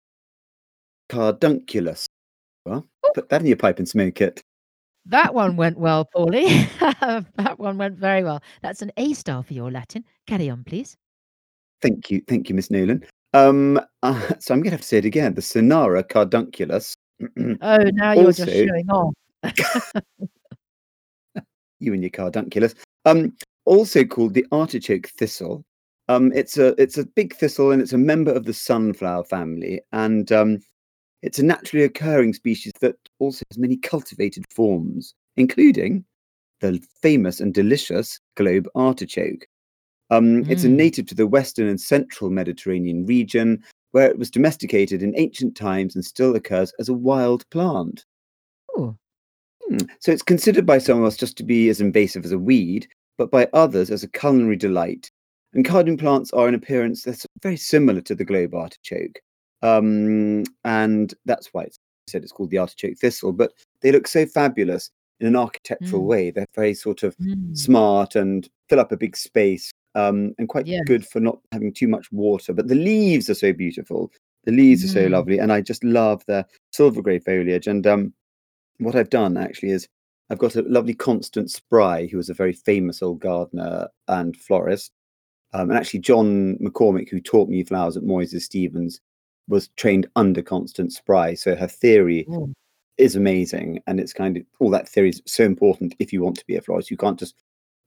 cardunculus. 1.09 2.07
Well, 2.65 2.85
put 3.15 3.29
that 3.29 3.41
in 3.41 3.47
your 3.47 3.57
pipe 3.57 3.79
and 3.79 3.89
smoke 3.89 4.21
it. 4.21 4.43
that 5.07 5.33
one 5.33 5.57
went 5.57 5.79
well 5.79 6.09
paulie 6.15 6.67
that 7.37 7.59
one 7.61 7.79
went 7.79 7.97
very 7.97 8.25
well 8.25 8.43
that's 8.61 8.83
an 8.83 8.91
a 8.97 9.15
star 9.15 9.41
for 9.41 9.55
your 9.55 9.71
latin 9.71 10.05
carry 10.27 10.51
on 10.51 10.65
please 10.65 10.97
Thank 11.83 12.11
you, 12.11 12.23
thank 12.27 12.49
you, 12.49 12.55
Miss 12.55 12.71
Nolan. 12.71 13.05
Um, 13.35 13.79
uh, 14.03 14.21
so 14.39 14.55
I'm 14.55 14.61
going 14.61 14.71
to 14.71 14.71
have 14.71 14.81
to 14.81 14.87
say 14.87 14.99
it 14.99 15.05
again. 15.05 15.35
The 15.35 15.41
Cynara 15.41 16.03
cardunculus. 16.03 16.95
oh 17.63 17.79
now 17.93 18.13
you're 18.13 18.33
just 18.33 18.51
showing 18.51 18.89
off 18.91 19.15
you 21.79 21.93
and 21.93 22.03
your 22.03 22.11
cardunculus. 22.11 22.75
Um, 23.05 23.35
also 23.65 24.05
called 24.05 24.35
the 24.35 24.47
artichoke 24.53 25.09
thistle. 25.09 25.65
Um, 26.09 26.33
it's 26.33 26.57
a 26.57 26.81
it's 26.81 26.99
a 26.99 27.05
big 27.07 27.35
thistle 27.35 27.73
and 27.73 27.83
it's 27.83 27.93
a 27.93 27.99
member 27.99 28.33
of 28.33 28.45
the 28.45 28.55
sunflower 28.55 29.25
family, 29.25 29.81
and 29.93 30.31
um, 30.31 30.59
it's 31.23 31.39
a 31.39 31.45
naturally 31.45 31.85
occurring 31.85 32.33
species 32.33 32.73
that 32.81 32.97
also 33.19 33.45
has 33.51 33.59
many 33.59 33.77
cultivated 33.77 34.45
forms, 34.51 35.15
including 35.37 36.05
the 36.61 36.81
famous 37.03 37.41
and 37.41 37.53
delicious 37.53 38.21
globe 38.37 38.69
artichoke. 38.75 39.47
Um, 40.11 40.45
It's 40.49 40.65
a 40.65 40.69
Mm. 40.69 40.77
native 40.77 41.07
to 41.07 41.15
the 41.15 41.27
western 41.27 41.67
and 41.67 41.81
central 41.81 42.31
Mediterranean 42.31 43.05
region, 43.07 43.63
where 43.91 44.09
it 44.09 44.19
was 44.19 44.31
domesticated 44.31 45.03
in 45.03 45.13
ancient 45.17 45.57
times 45.57 45.97
and 45.97 46.05
still 46.05 46.37
occurs 46.37 46.73
as 46.79 46.89
a 46.89 46.95
wild 46.95 47.49
plant. 47.51 48.05
Ooh. 48.79 48.97
Hmm, 49.69 49.79
So 49.99 50.13
it's 50.13 50.23
considered 50.23 50.65
by 50.65 50.79
some 50.79 50.99
of 51.01 51.05
us 51.05 51.17
just 51.17 51.37
to 51.39 51.43
be 51.45 51.69
as 51.69 51.81
invasive 51.81 52.25
as 52.25 52.33
a 52.33 52.39
weed, 52.39 52.87
but 53.19 53.31
by 53.33 53.49
others 53.53 53.91
as 53.91 54.05
a 54.05 54.09
culinary 54.09 54.57
delight. 54.57 55.11
And 55.57 55.65
cardoon 55.65 55.97
plants 55.97 56.31
are 56.35 56.49
in 56.49 56.55
appearance 56.55 57.03
that's 57.03 57.27
very 57.43 57.57
similar 57.57 58.03
to 58.03 58.15
the 58.15 58.27
globe 58.27 58.55
artichoke, 58.55 59.19
um, 59.63 60.45
and 60.65 61.15
that's 61.25 61.49
why 61.53 61.63
it's 61.63 61.79
I 62.07 62.13
said 62.13 62.23
it's 62.23 62.31
called 62.31 62.51
the 62.51 62.59
artichoke 62.59 62.99
thistle. 62.99 63.33
But 63.33 63.53
they 63.81 63.91
look 63.91 64.07
so 64.07 64.27
fabulous 64.27 64.91
in 65.19 65.27
an 65.27 65.35
architectural 65.35 66.03
Mm. 66.03 66.07
way. 66.07 66.31
They're 66.31 66.45
very 66.55 66.75
sort 66.75 67.03
of 67.03 67.17
Mm. 67.17 67.57
smart 67.57 68.17
and 68.17 68.47
fill 68.69 68.81
up 68.81 68.93
a 68.93 68.99
big 68.99 69.17
space, 69.17 69.73
um, 69.95 70.35
and 70.39 70.47
quite 70.47 70.67
Yes. 70.67 70.83
good 70.87 71.07
for 71.07 71.21
not 71.21 71.41
having 71.53 71.73
too 71.73 71.89
much 71.89 72.13
water. 72.13 72.53
But 72.53 72.69
the 72.69 72.75
leaves 72.75 73.31
are 73.31 73.35
so 73.35 73.55
beautiful. 73.55 74.13
The 74.45 74.53
leaves 74.53 74.85
are 74.85 74.89
so 74.89 75.09
Mm. 75.09 75.13
lovely, 75.13 75.39
and 75.39 75.51
I 75.51 75.63
just 75.63 75.83
love 75.83 76.23
their 76.27 76.45
silver 76.71 77.01
grey 77.01 77.19
foliage. 77.19 77.67
And 77.67 77.87
um, 77.87 78.13
what 78.79 78.95
I've 78.95 79.09
done 79.09 79.39
actually 79.39 79.71
is 79.71 79.89
I've 80.29 80.39
got 80.39 80.57
a 80.57 80.63
lovely 80.63 80.93
Constance 80.93 81.55
Spry, 81.55 82.09
who 82.09 82.19
was 82.19 82.29
a 82.29 82.35
very 82.35 82.53
famous 82.53 83.01
old 83.03 83.21
gardener 83.21 83.89
and 84.07 84.37
florist. 84.37 84.93
Um, 85.53 85.71
and 85.71 85.79
actually, 85.79 86.01
John 86.01 86.59
McCormick, 86.59 87.09
who 87.09 87.21
taught 87.21 87.49
me 87.49 87.65
flowers 87.65 87.97
at 87.97 88.03
Moyses 88.03 88.43
Stevens, 88.43 89.01
was 89.49 89.69
trained 89.77 90.07
under 90.17 90.43
Constance 90.43 90.97
Spry. 90.97 91.35
So 91.35 91.55
her 91.55 91.69
theory 91.69 92.27
Ooh. 92.29 92.53
is 92.99 93.17
amazing. 93.17 93.83
And 93.87 94.01
it's 94.01 94.13
kind 94.13 94.37
of 94.37 94.43
all 94.59 94.71
that 94.71 94.89
theory 94.89 95.11
is 95.11 95.23
so 95.27 95.45
important 95.45 95.95
if 95.99 96.13
you 96.13 96.23
want 96.23 96.37
to 96.39 96.47
be 96.47 96.57
a 96.57 96.63
florist. 96.63 96.91
You 96.91 96.97
can't 96.97 97.19
just 97.19 97.37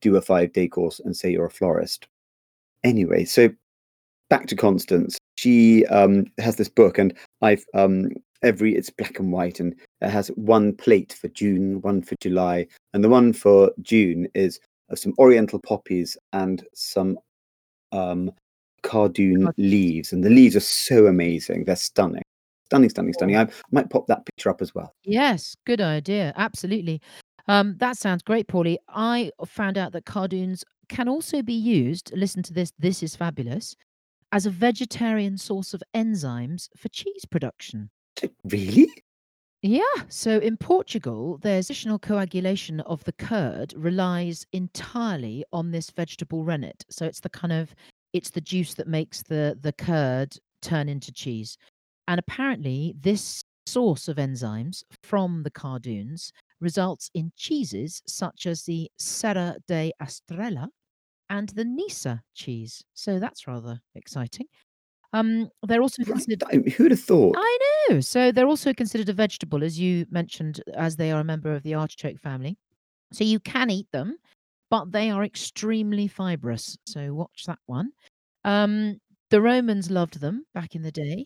do 0.01 0.15
a 0.15 0.21
five 0.21 0.53
day 0.53 0.67
course 0.67 0.99
and 0.99 1.15
say 1.15 1.31
you're 1.31 1.45
a 1.45 1.51
florist. 1.51 2.07
Anyway, 2.83 3.25
so 3.25 3.49
back 4.29 4.47
to 4.47 4.55
Constance. 4.55 5.17
She 5.35 5.85
um, 5.87 6.25
has 6.37 6.55
this 6.55 6.69
book, 6.69 6.97
and 6.97 7.13
I've 7.41 7.65
um, 7.73 8.09
every 8.41 8.75
it's 8.75 8.89
black 8.89 9.19
and 9.19 9.31
white, 9.31 9.59
and 9.59 9.75
it 10.01 10.09
has 10.09 10.29
one 10.29 10.73
plate 10.73 11.13
for 11.19 11.27
June, 11.29 11.81
one 11.81 12.01
for 12.01 12.15
July, 12.21 12.67
and 12.93 13.03
the 13.03 13.09
one 13.09 13.33
for 13.33 13.71
June 13.81 14.27
is 14.33 14.59
of 14.89 14.99
some 14.99 15.13
Oriental 15.19 15.59
poppies 15.59 16.17
and 16.33 16.65
some 16.73 17.17
um, 17.91 18.31
cardoon 18.83 19.43
Card- 19.43 19.55
leaves, 19.57 20.13
and 20.13 20.23
the 20.23 20.29
leaves 20.29 20.55
are 20.55 20.61
so 20.61 21.07
amazing. 21.07 21.65
They're 21.65 21.75
stunning, 21.75 22.23
stunning, 22.65 22.89
stunning, 22.89 23.13
stunning. 23.13 23.37
I 23.37 23.47
might 23.71 23.89
pop 23.89 24.07
that 24.07 24.25
picture 24.25 24.49
up 24.49 24.61
as 24.61 24.73
well. 24.73 24.93
Yes, 25.03 25.55
good 25.65 25.81
idea. 25.81 26.33
Absolutely. 26.35 27.01
Um, 27.47 27.75
that 27.79 27.97
sounds 27.97 28.21
great, 28.21 28.47
Paulie. 28.47 28.77
I 28.89 29.31
found 29.45 29.77
out 29.77 29.91
that 29.93 30.05
cardoons 30.05 30.63
can 30.87 31.07
also 31.07 31.41
be 31.41 31.53
used. 31.53 32.11
Listen 32.15 32.43
to 32.43 32.53
this. 32.53 32.71
This 32.77 33.01
is 33.01 33.15
fabulous. 33.15 33.75
As 34.31 34.45
a 34.45 34.51
vegetarian 34.51 35.37
source 35.37 35.73
of 35.73 35.81
enzymes 35.95 36.69
for 36.77 36.89
cheese 36.89 37.25
production. 37.25 37.89
Really? 38.43 38.87
Yeah. 39.61 39.83
So 40.07 40.37
in 40.39 40.55
Portugal, 40.57 41.37
there's 41.41 41.65
additional 41.69 41.99
coagulation 41.99 42.79
of 42.81 43.03
the 43.03 43.11
curd 43.11 43.73
relies 43.75 44.45
entirely 44.53 45.43
on 45.51 45.71
this 45.71 45.89
vegetable 45.91 46.43
rennet. 46.45 46.85
So 46.89 47.05
it's 47.05 47.19
the 47.19 47.29
kind 47.29 47.51
of 47.51 47.75
it's 48.13 48.29
the 48.29 48.41
juice 48.41 48.73
that 48.75 48.87
makes 48.87 49.21
the 49.23 49.57
the 49.61 49.73
curd 49.73 50.35
turn 50.61 50.87
into 50.87 51.11
cheese. 51.11 51.57
And 52.07 52.19
apparently 52.19 52.95
this 52.99 53.43
source 53.65 54.07
of 54.07 54.17
enzymes 54.17 54.83
from 55.03 55.43
the 55.43 55.51
cardoons 55.51 56.31
results 56.61 57.11
in 57.13 57.31
cheeses 57.35 58.01
such 58.07 58.45
as 58.47 58.63
the 58.63 58.89
Serra 58.97 59.57
de 59.67 59.91
Estrela 60.01 60.69
and 61.29 61.49
the 61.49 61.65
Nisa 61.65 62.23
cheese. 62.33 62.83
So 62.93 63.19
that's 63.19 63.47
rather 63.47 63.81
exciting. 63.95 64.47
Um, 65.13 65.49
they're 65.67 65.81
also 65.81 66.03
considered 66.03 66.43
Who'd 66.77 66.91
have 66.91 66.99
thought? 66.99 67.35
I 67.37 67.57
know. 67.89 67.99
So 67.99 68.31
they're 68.31 68.47
also 68.47 68.73
considered 68.73 69.09
a 69.09 69.13
vegetable, 69.13 69.63
as 69.63 69.79
you 69.79 70.05
mentioned, 70.11 70.61
as 70.75 70.95
they 70.95 71.11
are 71.11 71.21
a 71.21 71.23
member 71.23 71.53
of 71.53 71.63
the 71.63 71.73
artichoke 71.73 72.19
family. 72.19 72.57
So 73.11 73.23
you 73.23 73.39
can 73.39 73.71
eat 73.71 73.87
them, 73.91 74.17
but 74.69 74.91
they 74.91 75.09
are 75.09 75.23
extremely 75.23 76.07
fibrous. 76.07 76.77
So 76.85 77.13
watch 77.13 77.45
that 77.47 77.59
one. 77.65 77.91
Um, 78.43 78.99
the 79.31 79.41
Romans 79.41 79.89
loved 79.89 80.19
them 80.19 80.45
back 80.53 80.75
in 80.75 80.83
the 80.83 80.91
day. 80.91 81.25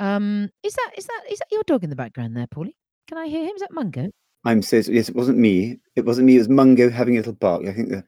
Um, 0.00 0.50
is 0.62 0.74
that 0.74 0.90
is 0.96 1.06
that 1.06 1.22
is 1.30 1.38
that 1.38 1.52
your 1.52 1.62
dog 1.64 1.84
in 1.84 1.90
the 1.90 1.96
background 1.96 2.36
there, 2.36 2.48
Paulie? 2.48 2.74
Can 3.08 3.18
I 3.18 3.28
hear 3.28 3.44
him? 3.44 3.52
Is 3.54 3.60
that 3.60 3.72
Mungo? 3.72 4.10
I'm 4.44 4.60
so 4.60 4.76
yes. 4.76 5.08
It 5.08 5.14
wasn't 5.14 5.38
me. 5.38 5.78
It 5.94 6.04
wasn't 6.04 6.26
me. 6.26 6.34
It 6.34 6.38
was 6.38 6.48
Mungo 6.48 6.90
having 6.90 7.14
a 7.14 7.18
little 7.18 7.32
bark. 7.32 7.62
I 7.66 7.72
think 7.72 7.90
the 7.90 8.04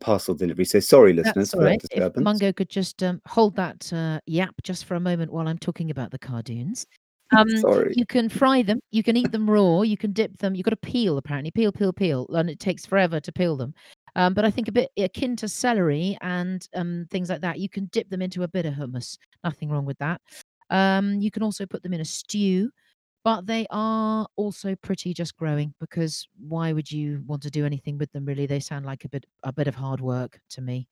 parcel 0.00 0.34
delivery. 0.34 0.64
So 0.64 0.80
sorry, 0.80 1.12
listeners, 1.12 1.34
That's 1.34 1.50
for 1.50 1.56
all 1.58 1.62
that 1.64 1.68
right. 1.68 1.80
If 1.82 1.90
disturbance. 1.90 2.24
Mungo 2.24 2.52
could 2.52 2.68
just 2.68 3.02
um, 3.02 3.20
hold 3.26 3.56
that 3.56 3.92
uh, 3.92 4.20
yap 4.26 4.54
just 4.62 4.84
for 4.84 4.94
a 4.94 5.00
moment 5.00 5.32
while 5.32 5.48
I'm 5.48 5.58
talking 5.58 5.90
about 5.90 6.10
the 6.10 6.18
cardoons. 6.18 6.86
Um, 7.36 7.48
Sorry. 7.56 7.92
you 7.96 8.06
can 8.06 8.28
fry 8.28 8.62
them. 8.62 8.78
You 8.92 9.02
can 9.02 9.16
eat 9.16 9.32
them 9.32 9.50
raw. 9.50 9.82
You 9.82 9.96
can 9.96 10.12
dip 10.12 10.38
them. 10.38 10.54
You've 10.54 10.64
got 10.64 10.70
to 10.70 10.76
peel, 10.76 11.18
apparently. 11.18 11.50
Peel, 11.50 11.72
peel, 11.72 11.92
peel. 11.92 12.24
And 12.28 12.48
it 12.48 12.60
takes 12.60 12.86
forever 12.86 13.18
to 13.18 13.32
peel 13.32 13.56
them. 13.56 13.74
Um, 14.14 14.32
but 14.32 14.44
I 14.44 14.50
think 14.52 14.68
a 14.68 14.72
bit 14.72 14.90
akin 14.96 15.34
to 15.36 15.48
celery 15.48 16.16
and 16.20 16.64
um, 16.76 17.08
things 17.10 17.28
like 17.28 17.40
that. 17.40 17.58
You 17.58 17.68
can 17.68 17.86
dip 17.86 18.08
them 18.10 18.22
into 18.22 18.44
a 18.44 18.48
bit 18.48 18.64
of 18.64 18.74
hummus. 18.74 19.18
Nothing 19.42 19.70
wrong 19.70 19.84
with 19.84 19.98
that. 19.98 20.20
Um, 20.70 21.20
you 21.20 21.32
can 21.32 21.42
also 21.42 21.66
put 21.66 21.82
them 21.82 21.92
in 21.94 22.00
a 22.00 22.04
stew. 22.04 22.70
But 23.26 23.44
they 23.44 23.66
are 23.70 24.24
also 24.36 24.76
pretty 24.76 25.12
just 25.12 25.36
growing 25.36 25.74
because 25.80 26.28
why 26.38 26.72
would 26.72 26.92
you 26.92 27.24
want 27.26 27.42
to 27.42 27.50
do 27.50 27.66
anything 27.66 27.98
with 27.98 28.12
them 28.12 28.24
really? 28.24 28.46
They 28.46 28.60
sound 28.60 28.86
like 28.86 29.04
a 29.04 29.08
bit 29.08 29.26
a 29.42 29.52
bit 29.52 29.66
of 29.66 29.74
hard 29.74 30.00
work 30.00 30.38
to 30.50 30.62
me. 30.62 30.86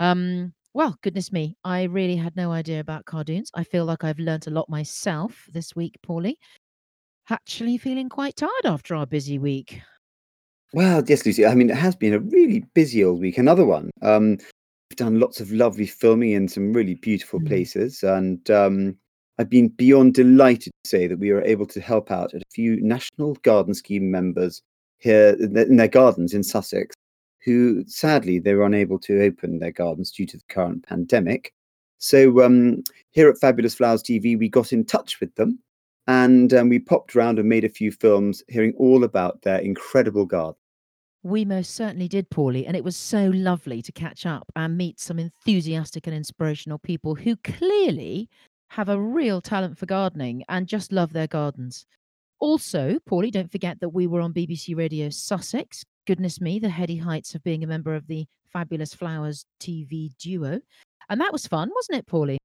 Um, 0.00 0.52
well, 0.74 0.98
goodness 1.00 1.30
me, 1.30 1.56
I 1.62 1.84
really 1.84 2.16
had 2.16 2.34
no 2.34 2.50
idea 2.50 2.80
about 2.80 3.04
cardoons. 3.04 3.52
I 3.54 3.62
feel 3.62 3.84
like 3.84 4.02
I've 4.02 4.18
learnt 4.18 4.48
a 4.48 4.50
lot 4.50 4.68
myself 4.68 5.46
this 5.52 5.76
week, 5.76 5.96
Paulie. 6.04 6.38
Actually 7.30 7.78
feeling 7.78 8.08
quite 8.08 8.34
tired 8.34 8.66
after 8.66 8.96
our 8.96 9.06
busy 9.06 9.38
week. 9.38 9.80
Well, 10.72 11.04
yes, 11.06 11.24
Lucy. 11.24 11.46
I 11.46 11.54
mean, 11.54 11.70
it 11.70 11.76
has 11.76 11.94
been 11.94 12.14
a 12.14 12.18
really 12.18 12.64
busy 12.74 13.04
old 13.04 13.20
week. 13.20 13.38
Another 13.38 13.64
one. 13.64 13.90
Um, 14.02 14.38
we've 14.90 14.96
done 14.96 15.20
lots 15.20 15.40
of 15.40 15.52
lovely 15.52 15.86
filming 15.86 16.32
in 16.32 16.48
some 16.48 16.72
really 16.72 16.96
beautiful 16.96 17.38
Mm. 17.38 17.46
places, 17.46 18.02
and 18.02 18.50
um, 18.50 18.96
I've 19.40 19.48
been 19.48 19.68
beyond 19.68 20.12
delighted 20.12 20.70
to 20.84 20.90
say 20.90 21.06
that 21.06 21.18
we 21.18 21.32
were 21.32 21.42
able 21.44 21.64
to 21.68 21.80
help 21.80 22.10
out 22.10 22.34
a 22.34 22.42
few 22.52 22.78
National 22.82 23.36
Garden 23.36 23.72
Scheme 23.72 24.10
members 24.10 24.60
here 24.98 25.34
in 25.40 25.54
their, 25.54 25.64
in 25.64 25.76
their 25.76 25.88
gardens 25.88 26.34
in 26.34 26.42
Sussex, 26.42 26.94
who 27.42 27.82
sadly 27.86 28.38
they 28.38 28.52
were 28.52 28.66
unable 28.66 28.98
to 28.98 29.22
open 29.22 29.58
their 29.58 29.72
gardens 29.72 30.10
due 30.10 30.26
to 30.26 30.36
the 30.36 30.44
current 30.50 30.86
pandemic. 30.86 31.54
So 31.96 32.44
um, 32.44 32.84
here 33.12 33.30
at 33.30 33.38
Fabulous 33.38 33.74
Flowers 33.74 34.02
TV, 34.02 34.38
we 34.38 34.50
got 34.50 34.74
in 34.74 34.84
touch 34.84 35.20
with 35.20 35.34
them. 35.36 35.58
And 36.06 36.52
um, 36.52 36.68
we 36.68 36.78
popped 36.78 37.16
around 37.16 37.38
and 37.38 37.48
made 37.48 37.64
a 37.64 37.70
few 37.70 37.92
films, 37.92 38.42
hearing 38.48 38.74
all 38.76 39.04
about 39.04 39.40
their 39.40 39.60
incredible 39.60 40.26
garden. 40.26 40.60
We 41.22 41.46
most 41.46 41.74
certainly 41.74 42.08
did, 42.08 42.28
Paulie, 42.30 42.66
and 42.66 42.76
it 42.76 42.84
was 42.84 42.96
so 42.96 43.30
lovely 43.34 43.80
to 43.82 43.92
catch 43.92 44.24
up 44.24 44.50
and 44.56 44.76
meet 44.76 44.98
some 44.98 45.18
enthusiastic 45.18 46.06
and 46.06 46.16
inspirational 46.16 46.78
people 46.78 47.14
who 47.14 47.36
clearly 47.36 48.28
have 48.70 48.88
a 48.88 49.00
real 49.00 49.40
talent 49.40 49.78
for 49.78 49.86
gardening 49.86 50.44
and 50.48 50.66
just 50.66 50.92
love 50.92 51.12
their 51.12 51.26
gardens. 51.26 51.86
Also, 52.40 52.98
Paulie, 53.08 53.30
don't 53.30 53.52
forget 53.52 53.78
that 53.80 53.90
we 53.90 54.06
were 54.06 54.20
on 54.20 54.32
BBC 54.32 54.76
Radio 54.76 55.10
Sussex. 55.10 55.84
Goodness 56.06 56.40
me, 56.40 56.58
the 56.58 56.68
heady 56.68 56.96
heights 56.96 57.34
of 57.34 57.44
being 57.44 57.62
a 57.62 57.66
member 57.66 57.94
of 57.94 58.06
the 58.06 58.26
Fabulous 58.52 58.94
Flowers 58.94 59.44
TV 59.60 60.16
duo. 60.18 60.60
And 61.08 61.20
that 61.20 61.32
was 61.32 61.46
fun, 61.46 61.70
wasn't 61.74 61.98
it, 61.98 62.06
Paulie? 62.06 62.38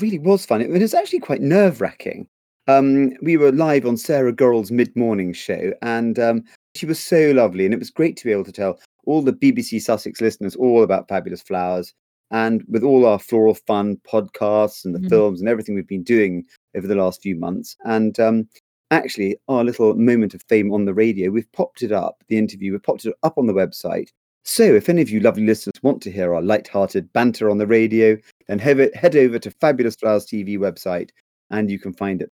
really 0.00 0.18
was 0.18 0.46
fun. 0.46 0.60
It 0.60 0.70
was 0.70 0.94
actually 0.94 1.20
quite 1.20 1.40
nerve 1.40 1.80
wracking. 1.80 2.28
Um, 2.66 3.12
we 3.22 3.36
were 3.36 3.52
live 3.52 3.86
on 3.86 3.96
Sarah 3.96 4.32
Gorrell's 4.32 4.70
mid 4.70 4.94
morning 4.94 5.32
show, 5.32 5.72
and 5.82 6.18
um, 6.18 6.44
she 6.74 6.86
was 6.86 6.98
so 6.98 7.30
lovely. 7.30 7.64
And 7.64 7.72
it 7.72 7.78
was 7.78 7.90
great 7.90 8.16
to 8.18 8.24
be 8.24 8.32
able 8.32 8.44
to 8.44 8.52
tell 8.52 8.78
all 9.06 9.22
the 9.22 9.32
BBC 9.32 9.80
Sussex 9.80 10.20
listeners 10.20 10.54
all 10.56 10.82
about 10.82 11.08
Fabulous 11.08 11.42
Flowers. 11.42 11.94
And 12.30 12.62
with 12.68 12.82
all 12.82 13.06
our 13.06 13.18
Floral 13.18 13.54
Fun 13.54 13.96
podcasts 14.06 14.84
and 14.84 14.94
the 14.94 14.98
Mhm. 15.00 15.08
films 15.08 15.40
and 15.40 15.48
everything 15.48 15.74
we've 15.74 15.86
been 15.88 16.02
doing 16.02 16.44
over 16.76 16.86
the 16.86 16.94
last 16.94 17.22
few 17.22 17.34
months. 17.36 17.74
And 17.84 18.18
um, 18.20 18.48
actually, 18.90 19.36
our 19.48 19.64
little 19.64 19.94
moment 19.94 20.34
of 20.34 20.42
fame 20.48 20.72
on 20.72 20.84
the 20.84 20.94
radio, 20.94 21.30
we've 21.30 21.50
popped 21.52 21.82
it 21.82 21.92
up, 21.92 22.22
the 22.28 22.36
interview, 22.38 22.72
we've 22.72 22.82
popped 22.82 23.06
it 23.06 23.14
up 23.22 23.38
on 23.38 23.46
the 23.46 23.54
website. 23.54 24.08
So 24.44 24.62
if 24.62 24.88
any 24.88 25.02
of 25.02 25.10
you 25.10 25.20
lovely 25.20 25.44
listeners 25.44 25.82
want 25.82 26.02
to 26.02 26.10
hear 26.10 26.34
our 26.34 26.40
light-hearted 26.42 27.12
banter 27.12 27.50
on 27.50 27.58
the 27.58 27.66
radio, 27.66 28.16
then 28.46 28.58
head, 28.58 28.90
head 28.94 29.14
over 29.16 29.38
to 29.38 29.50
Fabulous 29.50 29.96
Flowers 29.96 30.24
TV 30.26 30.56
website 30.56 31.10
and 31.50 31.70
you 31.70 31.78
can 31.78 31.92
find 31.92 32.22
it. 32.22 32.30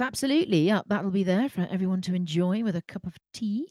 Absolutely, 0.00 0.60
yeah, 0.62 0.82
that'll 0.88 1.10
be 1.10 1.22
there 1.22 1.48
for 1.48 1.66
everyone 1.70 2.00
to 2.02 2.14
enjoy 2.14 2.62
with 2.64 2.76
a 2.76 2.82
cup 2.82 3.06
of 3.06 3.14
tea. 3.32 3.68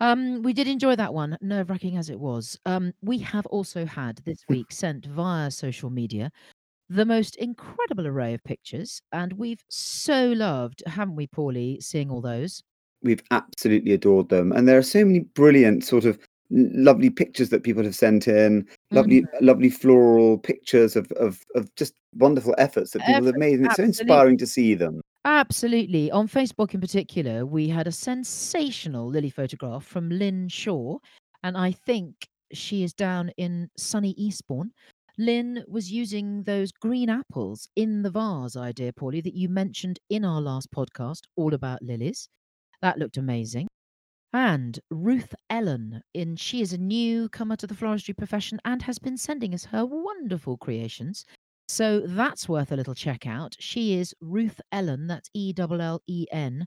Um, 0.00 0.42
we 0.42 0.52
did 0.52 0.68
enjoy 0.68 0.96
that 0.96 1.14
one, 1.14 1.38
nerve 1.40 1.70
wracking 1.70 1.96
as 1.96 2.10
it 2.10 2.20
was. 2.20 2.58
Um, 2.66 2.92
we 3.02 3.18
have 3.18 3.46
also 3.46 3.86
had 3.86 4.18
this 4.24 4.44
week 4.48 4.66
sent 4.70 5.06
via 5.06 5.50
social 5.50 5.90
media 5.90 6.30
the 6.88 7.04
most 7.04 7.36
incredible 7.36 8.06
array 8.06 8.34
of 8.34 8.44
pictures, 8.44 9.02
and 9.12 9.32
we've 9.32 9.62
so 9.68 10.28
loved, 10.28 10.82
haven't 10.86 11.16
we, 11.16 11.26
Paulie, 11.26 11.82
seeing 11.82 12.10
all 12.10 12.20
those? 12.20 12.62
We've 13.02 13.22
absolutely 13.30 13.92
adored 13.92 14.28
them. 14.28 14.52
And 14.52 14.68
there 14.68 14.78
are 14.78 14.82
so 14.82 15.04
many 15.04 15.20
brilliant 15.20 15.84
sort 15.84 16.04
of 16.04 16.18
lovely 16.50 17.10
pictures 17.10 17.48
that 17.50 17.64
people 17.64 17.82
have 17.82 17.96
sent 17.96 18.28
in, 18.28 18.66
lovely, 18.92 19.24
lovely 19.40 19.68
floral 19.68 20.38
pictures 20.38 20.94
of, 20.94 21.10
of, 21.12 21.44
of 21.54 21.74
just 21.74 21.94
wonderful 22.14 22.54
efforts 22.56 22.92
that 22.92 23.04
people 23.04 23.26
have 23.26 23.36
made. 23.36 23.58
And 23.58 23.66
it's 23.66 23.76
so 23.76 23.82
inspiring 23.82 24.38
to 24.38 24.46
see 24.46 24.74
them. 24.74 25.00
Absolutely. 25.26 26.10
On 26.10 26.26
Facebook 26.28 26.72
in 26.72 26.80
particular, 26.80 27.44
we 27.44 27.68
had 27.68 27.86
a 27.86 27.92
sensational 27.92 29.08
lily 29.08 29.28
photograph 29.28 29.84
from 29.84 30.08
Lynn 30.08 30.48
Shaw, 30.48 30.98
and 31.42 31.56
I 31.56 31.72
think 31.72 32.28
she 32.52 32.82
is 32.84 32.94
down 32.94 33.30
in 33.36 33.68
sunny 33.76 34.12
Eastbourne. 34.12 34.72
Lynn 35.18 35.64
was 35.68 35.90
using 35.92 36.44
those 36.44 36.70
green 36.72 37.10
apples 37.10 37.68
in 37.76 38.02
the 38.02 38.10
vase 38.10 38.56
idea, 38.56 38.92
Paulie, 38.92 39.22
that 39.24 39.34
you 39.34 39.48
mentioned 39.48 39.98
in 40.08 40.24
our 40.24 40.40
last 40.40 40.70
podcast, 40.70 41.22
all 41.36 41.52
about 41.54 41.82
lilies. 41.82 42.28
That 42.80 42.98
looked 42.98 43.16
amazing. 43.18 43.66
And 44.32 44.78
Ruth 44.90 45.34
Ellen, 45.50 46.02
in 46.14 46.36
she 46.36 46.60
is 46.60 46.72
a 46.72 46.78
newcomer 46.78 47.56
to 47.56 47.66
the 47.66 47.74
floristry 47.74 48.16
profession 48.16 48.60
and 48.64 48.82
has 48.82 48.98
been 49.00 49.16
sending 49.16 49.54
us 49.54 49.66
her 49.66 49.84
wonderful 49.86 50.56
creations. 50.56 51.24
So 51.68 52.00
that's 52.06 52.48
worth 52.48 52.70
a 52.70 52.76
little 52.76 52.94
check 52.94 53.26
out. 53.26 53.56
She 53.58 53.94
is 53.94 54.14
Ruth 54.20 54.60
Ellen, 54.70 55.06
that's 55.08 55.28
E 55.34 55.52
L 55.58 55.80
L 55.80 56.00
E 56.06 56.26
N 56.30 56.66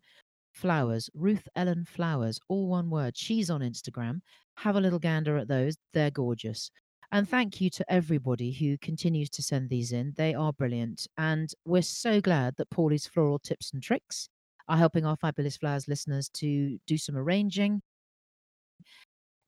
Flowers, 0.51 1.09
Ruth 1.13 1.47
Ellen 1.55 1.85
Flowers, 1.85 2.39
all 2.49 2.67
one 2.67 2.89
word. 2.89 3.15
She's 3.15 3.49
on 3.49 3.61
Instagram. 3.61 4.19
Have 4.57 4.75
a 4.75 4.81
little 4.81 4.99
gander 4.99 5.37
at 5.37 5.47
those. 5.47 5.77
They're 5.93 6.11
gorgeous. 6.11 6.69
And 7.11 7.27
thank 7.27 7.59
you 7.59 7.69
to 7.71 7.91
everybody 7.91 8.51
who 8.51 8.77
continues 8.77 9.29
to 9.31 9.41
send 9.41 9.69
these 9.69 9.93
in. 9.93 10.13
They 10.15 10.35
are 10.35 10.53
brilliant. 10.53 11.07
And 11.17 11.51
we're 11.65 11.81
so 11.81 12.21
glad 12.21 12.55
that 12.57 12.69
Paulie's 12.69 13.07
Floral 13.07 13.39
Tips 13.39 13.71
and 13.73 13.81
Tricks 13.81 14.29
are 14.67 14.77
helping 14.77 15.05
our 15.05 15.15
Fabulous 15.17 15.57
Flowers 15.57 15.87
listeners 15.87 16.29
to 16.35 16.77
do 16.85 16.97
some 16.97 17.17
arranging. 17.17 17.81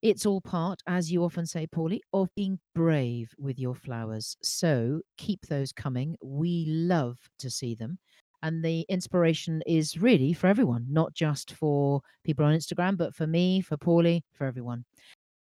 It's 0.01 0.25
all 0.25 0.41
part, 0.41 0.81
as 0.87 1.11
you 1.11 1.23
often 1.23 1.45
say, 1.45 1.67
Paulie, 1.67 1.99
of 2.11 2.33
being 2.35 2.59
brave 2.73 3.31
with 3.37 3.59
your 3.59 3.75
flowers. 3.75 4.35
So 4.41 5.01
keep 5.17 5.45
those 5.45 5.71
coming. 5.71 6.15
We 6.23 6.65
love 6.67 7.19
to 7.37 7.51
see 7.51 7.75
them. 7.75 7.99
And 8.41 8.65
the 8.65 8.81
inspiration 8.89 9.61
is 9.67 10.01
really 10.01 10.33
for 10.33 10.47
everyone, 10.47 10.87
not 10.89 11.13
just 11.13 11.51
for 11.51 12.01
people 12.23 12.43
on 12.45 12.55
Instagram, 12.55 12.97
but 12.97 13.13
for 13.13 13.27
me, 13.27 13.61
for 13.61 13.77
Paulie, 13.77 14.23
for 14.33 14.47
everyone. 14.47 14.85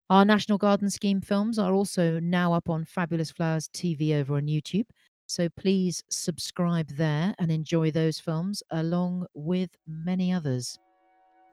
Our 0.08 0.24
National 0.24 0.56
Garden 0.56 0.88
Scheme 0.88 1.20
films 1.20 1.58
are 1.58 1.74
also 1.74 2.18
now 2.18 2.54
up 2.54 2.70
on 2.70 2.86
Fabulous 2.86 3.30
Flowers 3.30 3.68
TV 3.68 4.14
over 4.14 4.36
on 4.36 4.46
YouTube. 4.46 4.86
So 5.26 5.50
please 5.50 6.02
subscribe 6.08 6.88
there 6.96 7.34
and 7.38 7.52
enjoy 7.52 7.90
those 7.90 8.18
films 8.18 8.62
along 8.70 9.26
with 9.34 9.68
many 9.86 10.32
others. 10.32 10.78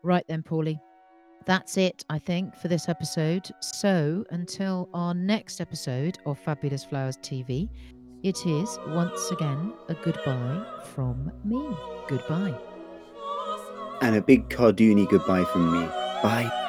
Right 0.02 0.24
then, 0.30 0.42
Paulie. 0.42 0.80
That's 1.46 1.78
it, 1.78 2.04
I 2.10 2.18
think, 2.18 2.56
for 2.56 2.68
this 2.68 2.90
episode. 2.90 3.50
So 3.60 4.26
until 4.32 4.90
our 4.94 5.14
next 5.14 5.62
episode 5.62 6.18
of 6.26 6.40
Fabulous 6.40 6.84
Flowers 6.84 7.18
TV, 7.18 7.70
it 8.24 8.46
is 8.46 8.80
once 8.88 9.30
again 9.32 9.74
a 9.88 9.94
goodbye 9.94 10.66
from 10.94 11.32
me. 11.44 11.70
Goodbye. 12.08 12.56
And 14.02 14.16
a 14.16 14.22
big 14.22 14.50
Cardoony 14.50 15.08
goodbye 15.08 15.46
from 15.46 15.72
me. 15.72 15.86
Bye. 16.24 16.65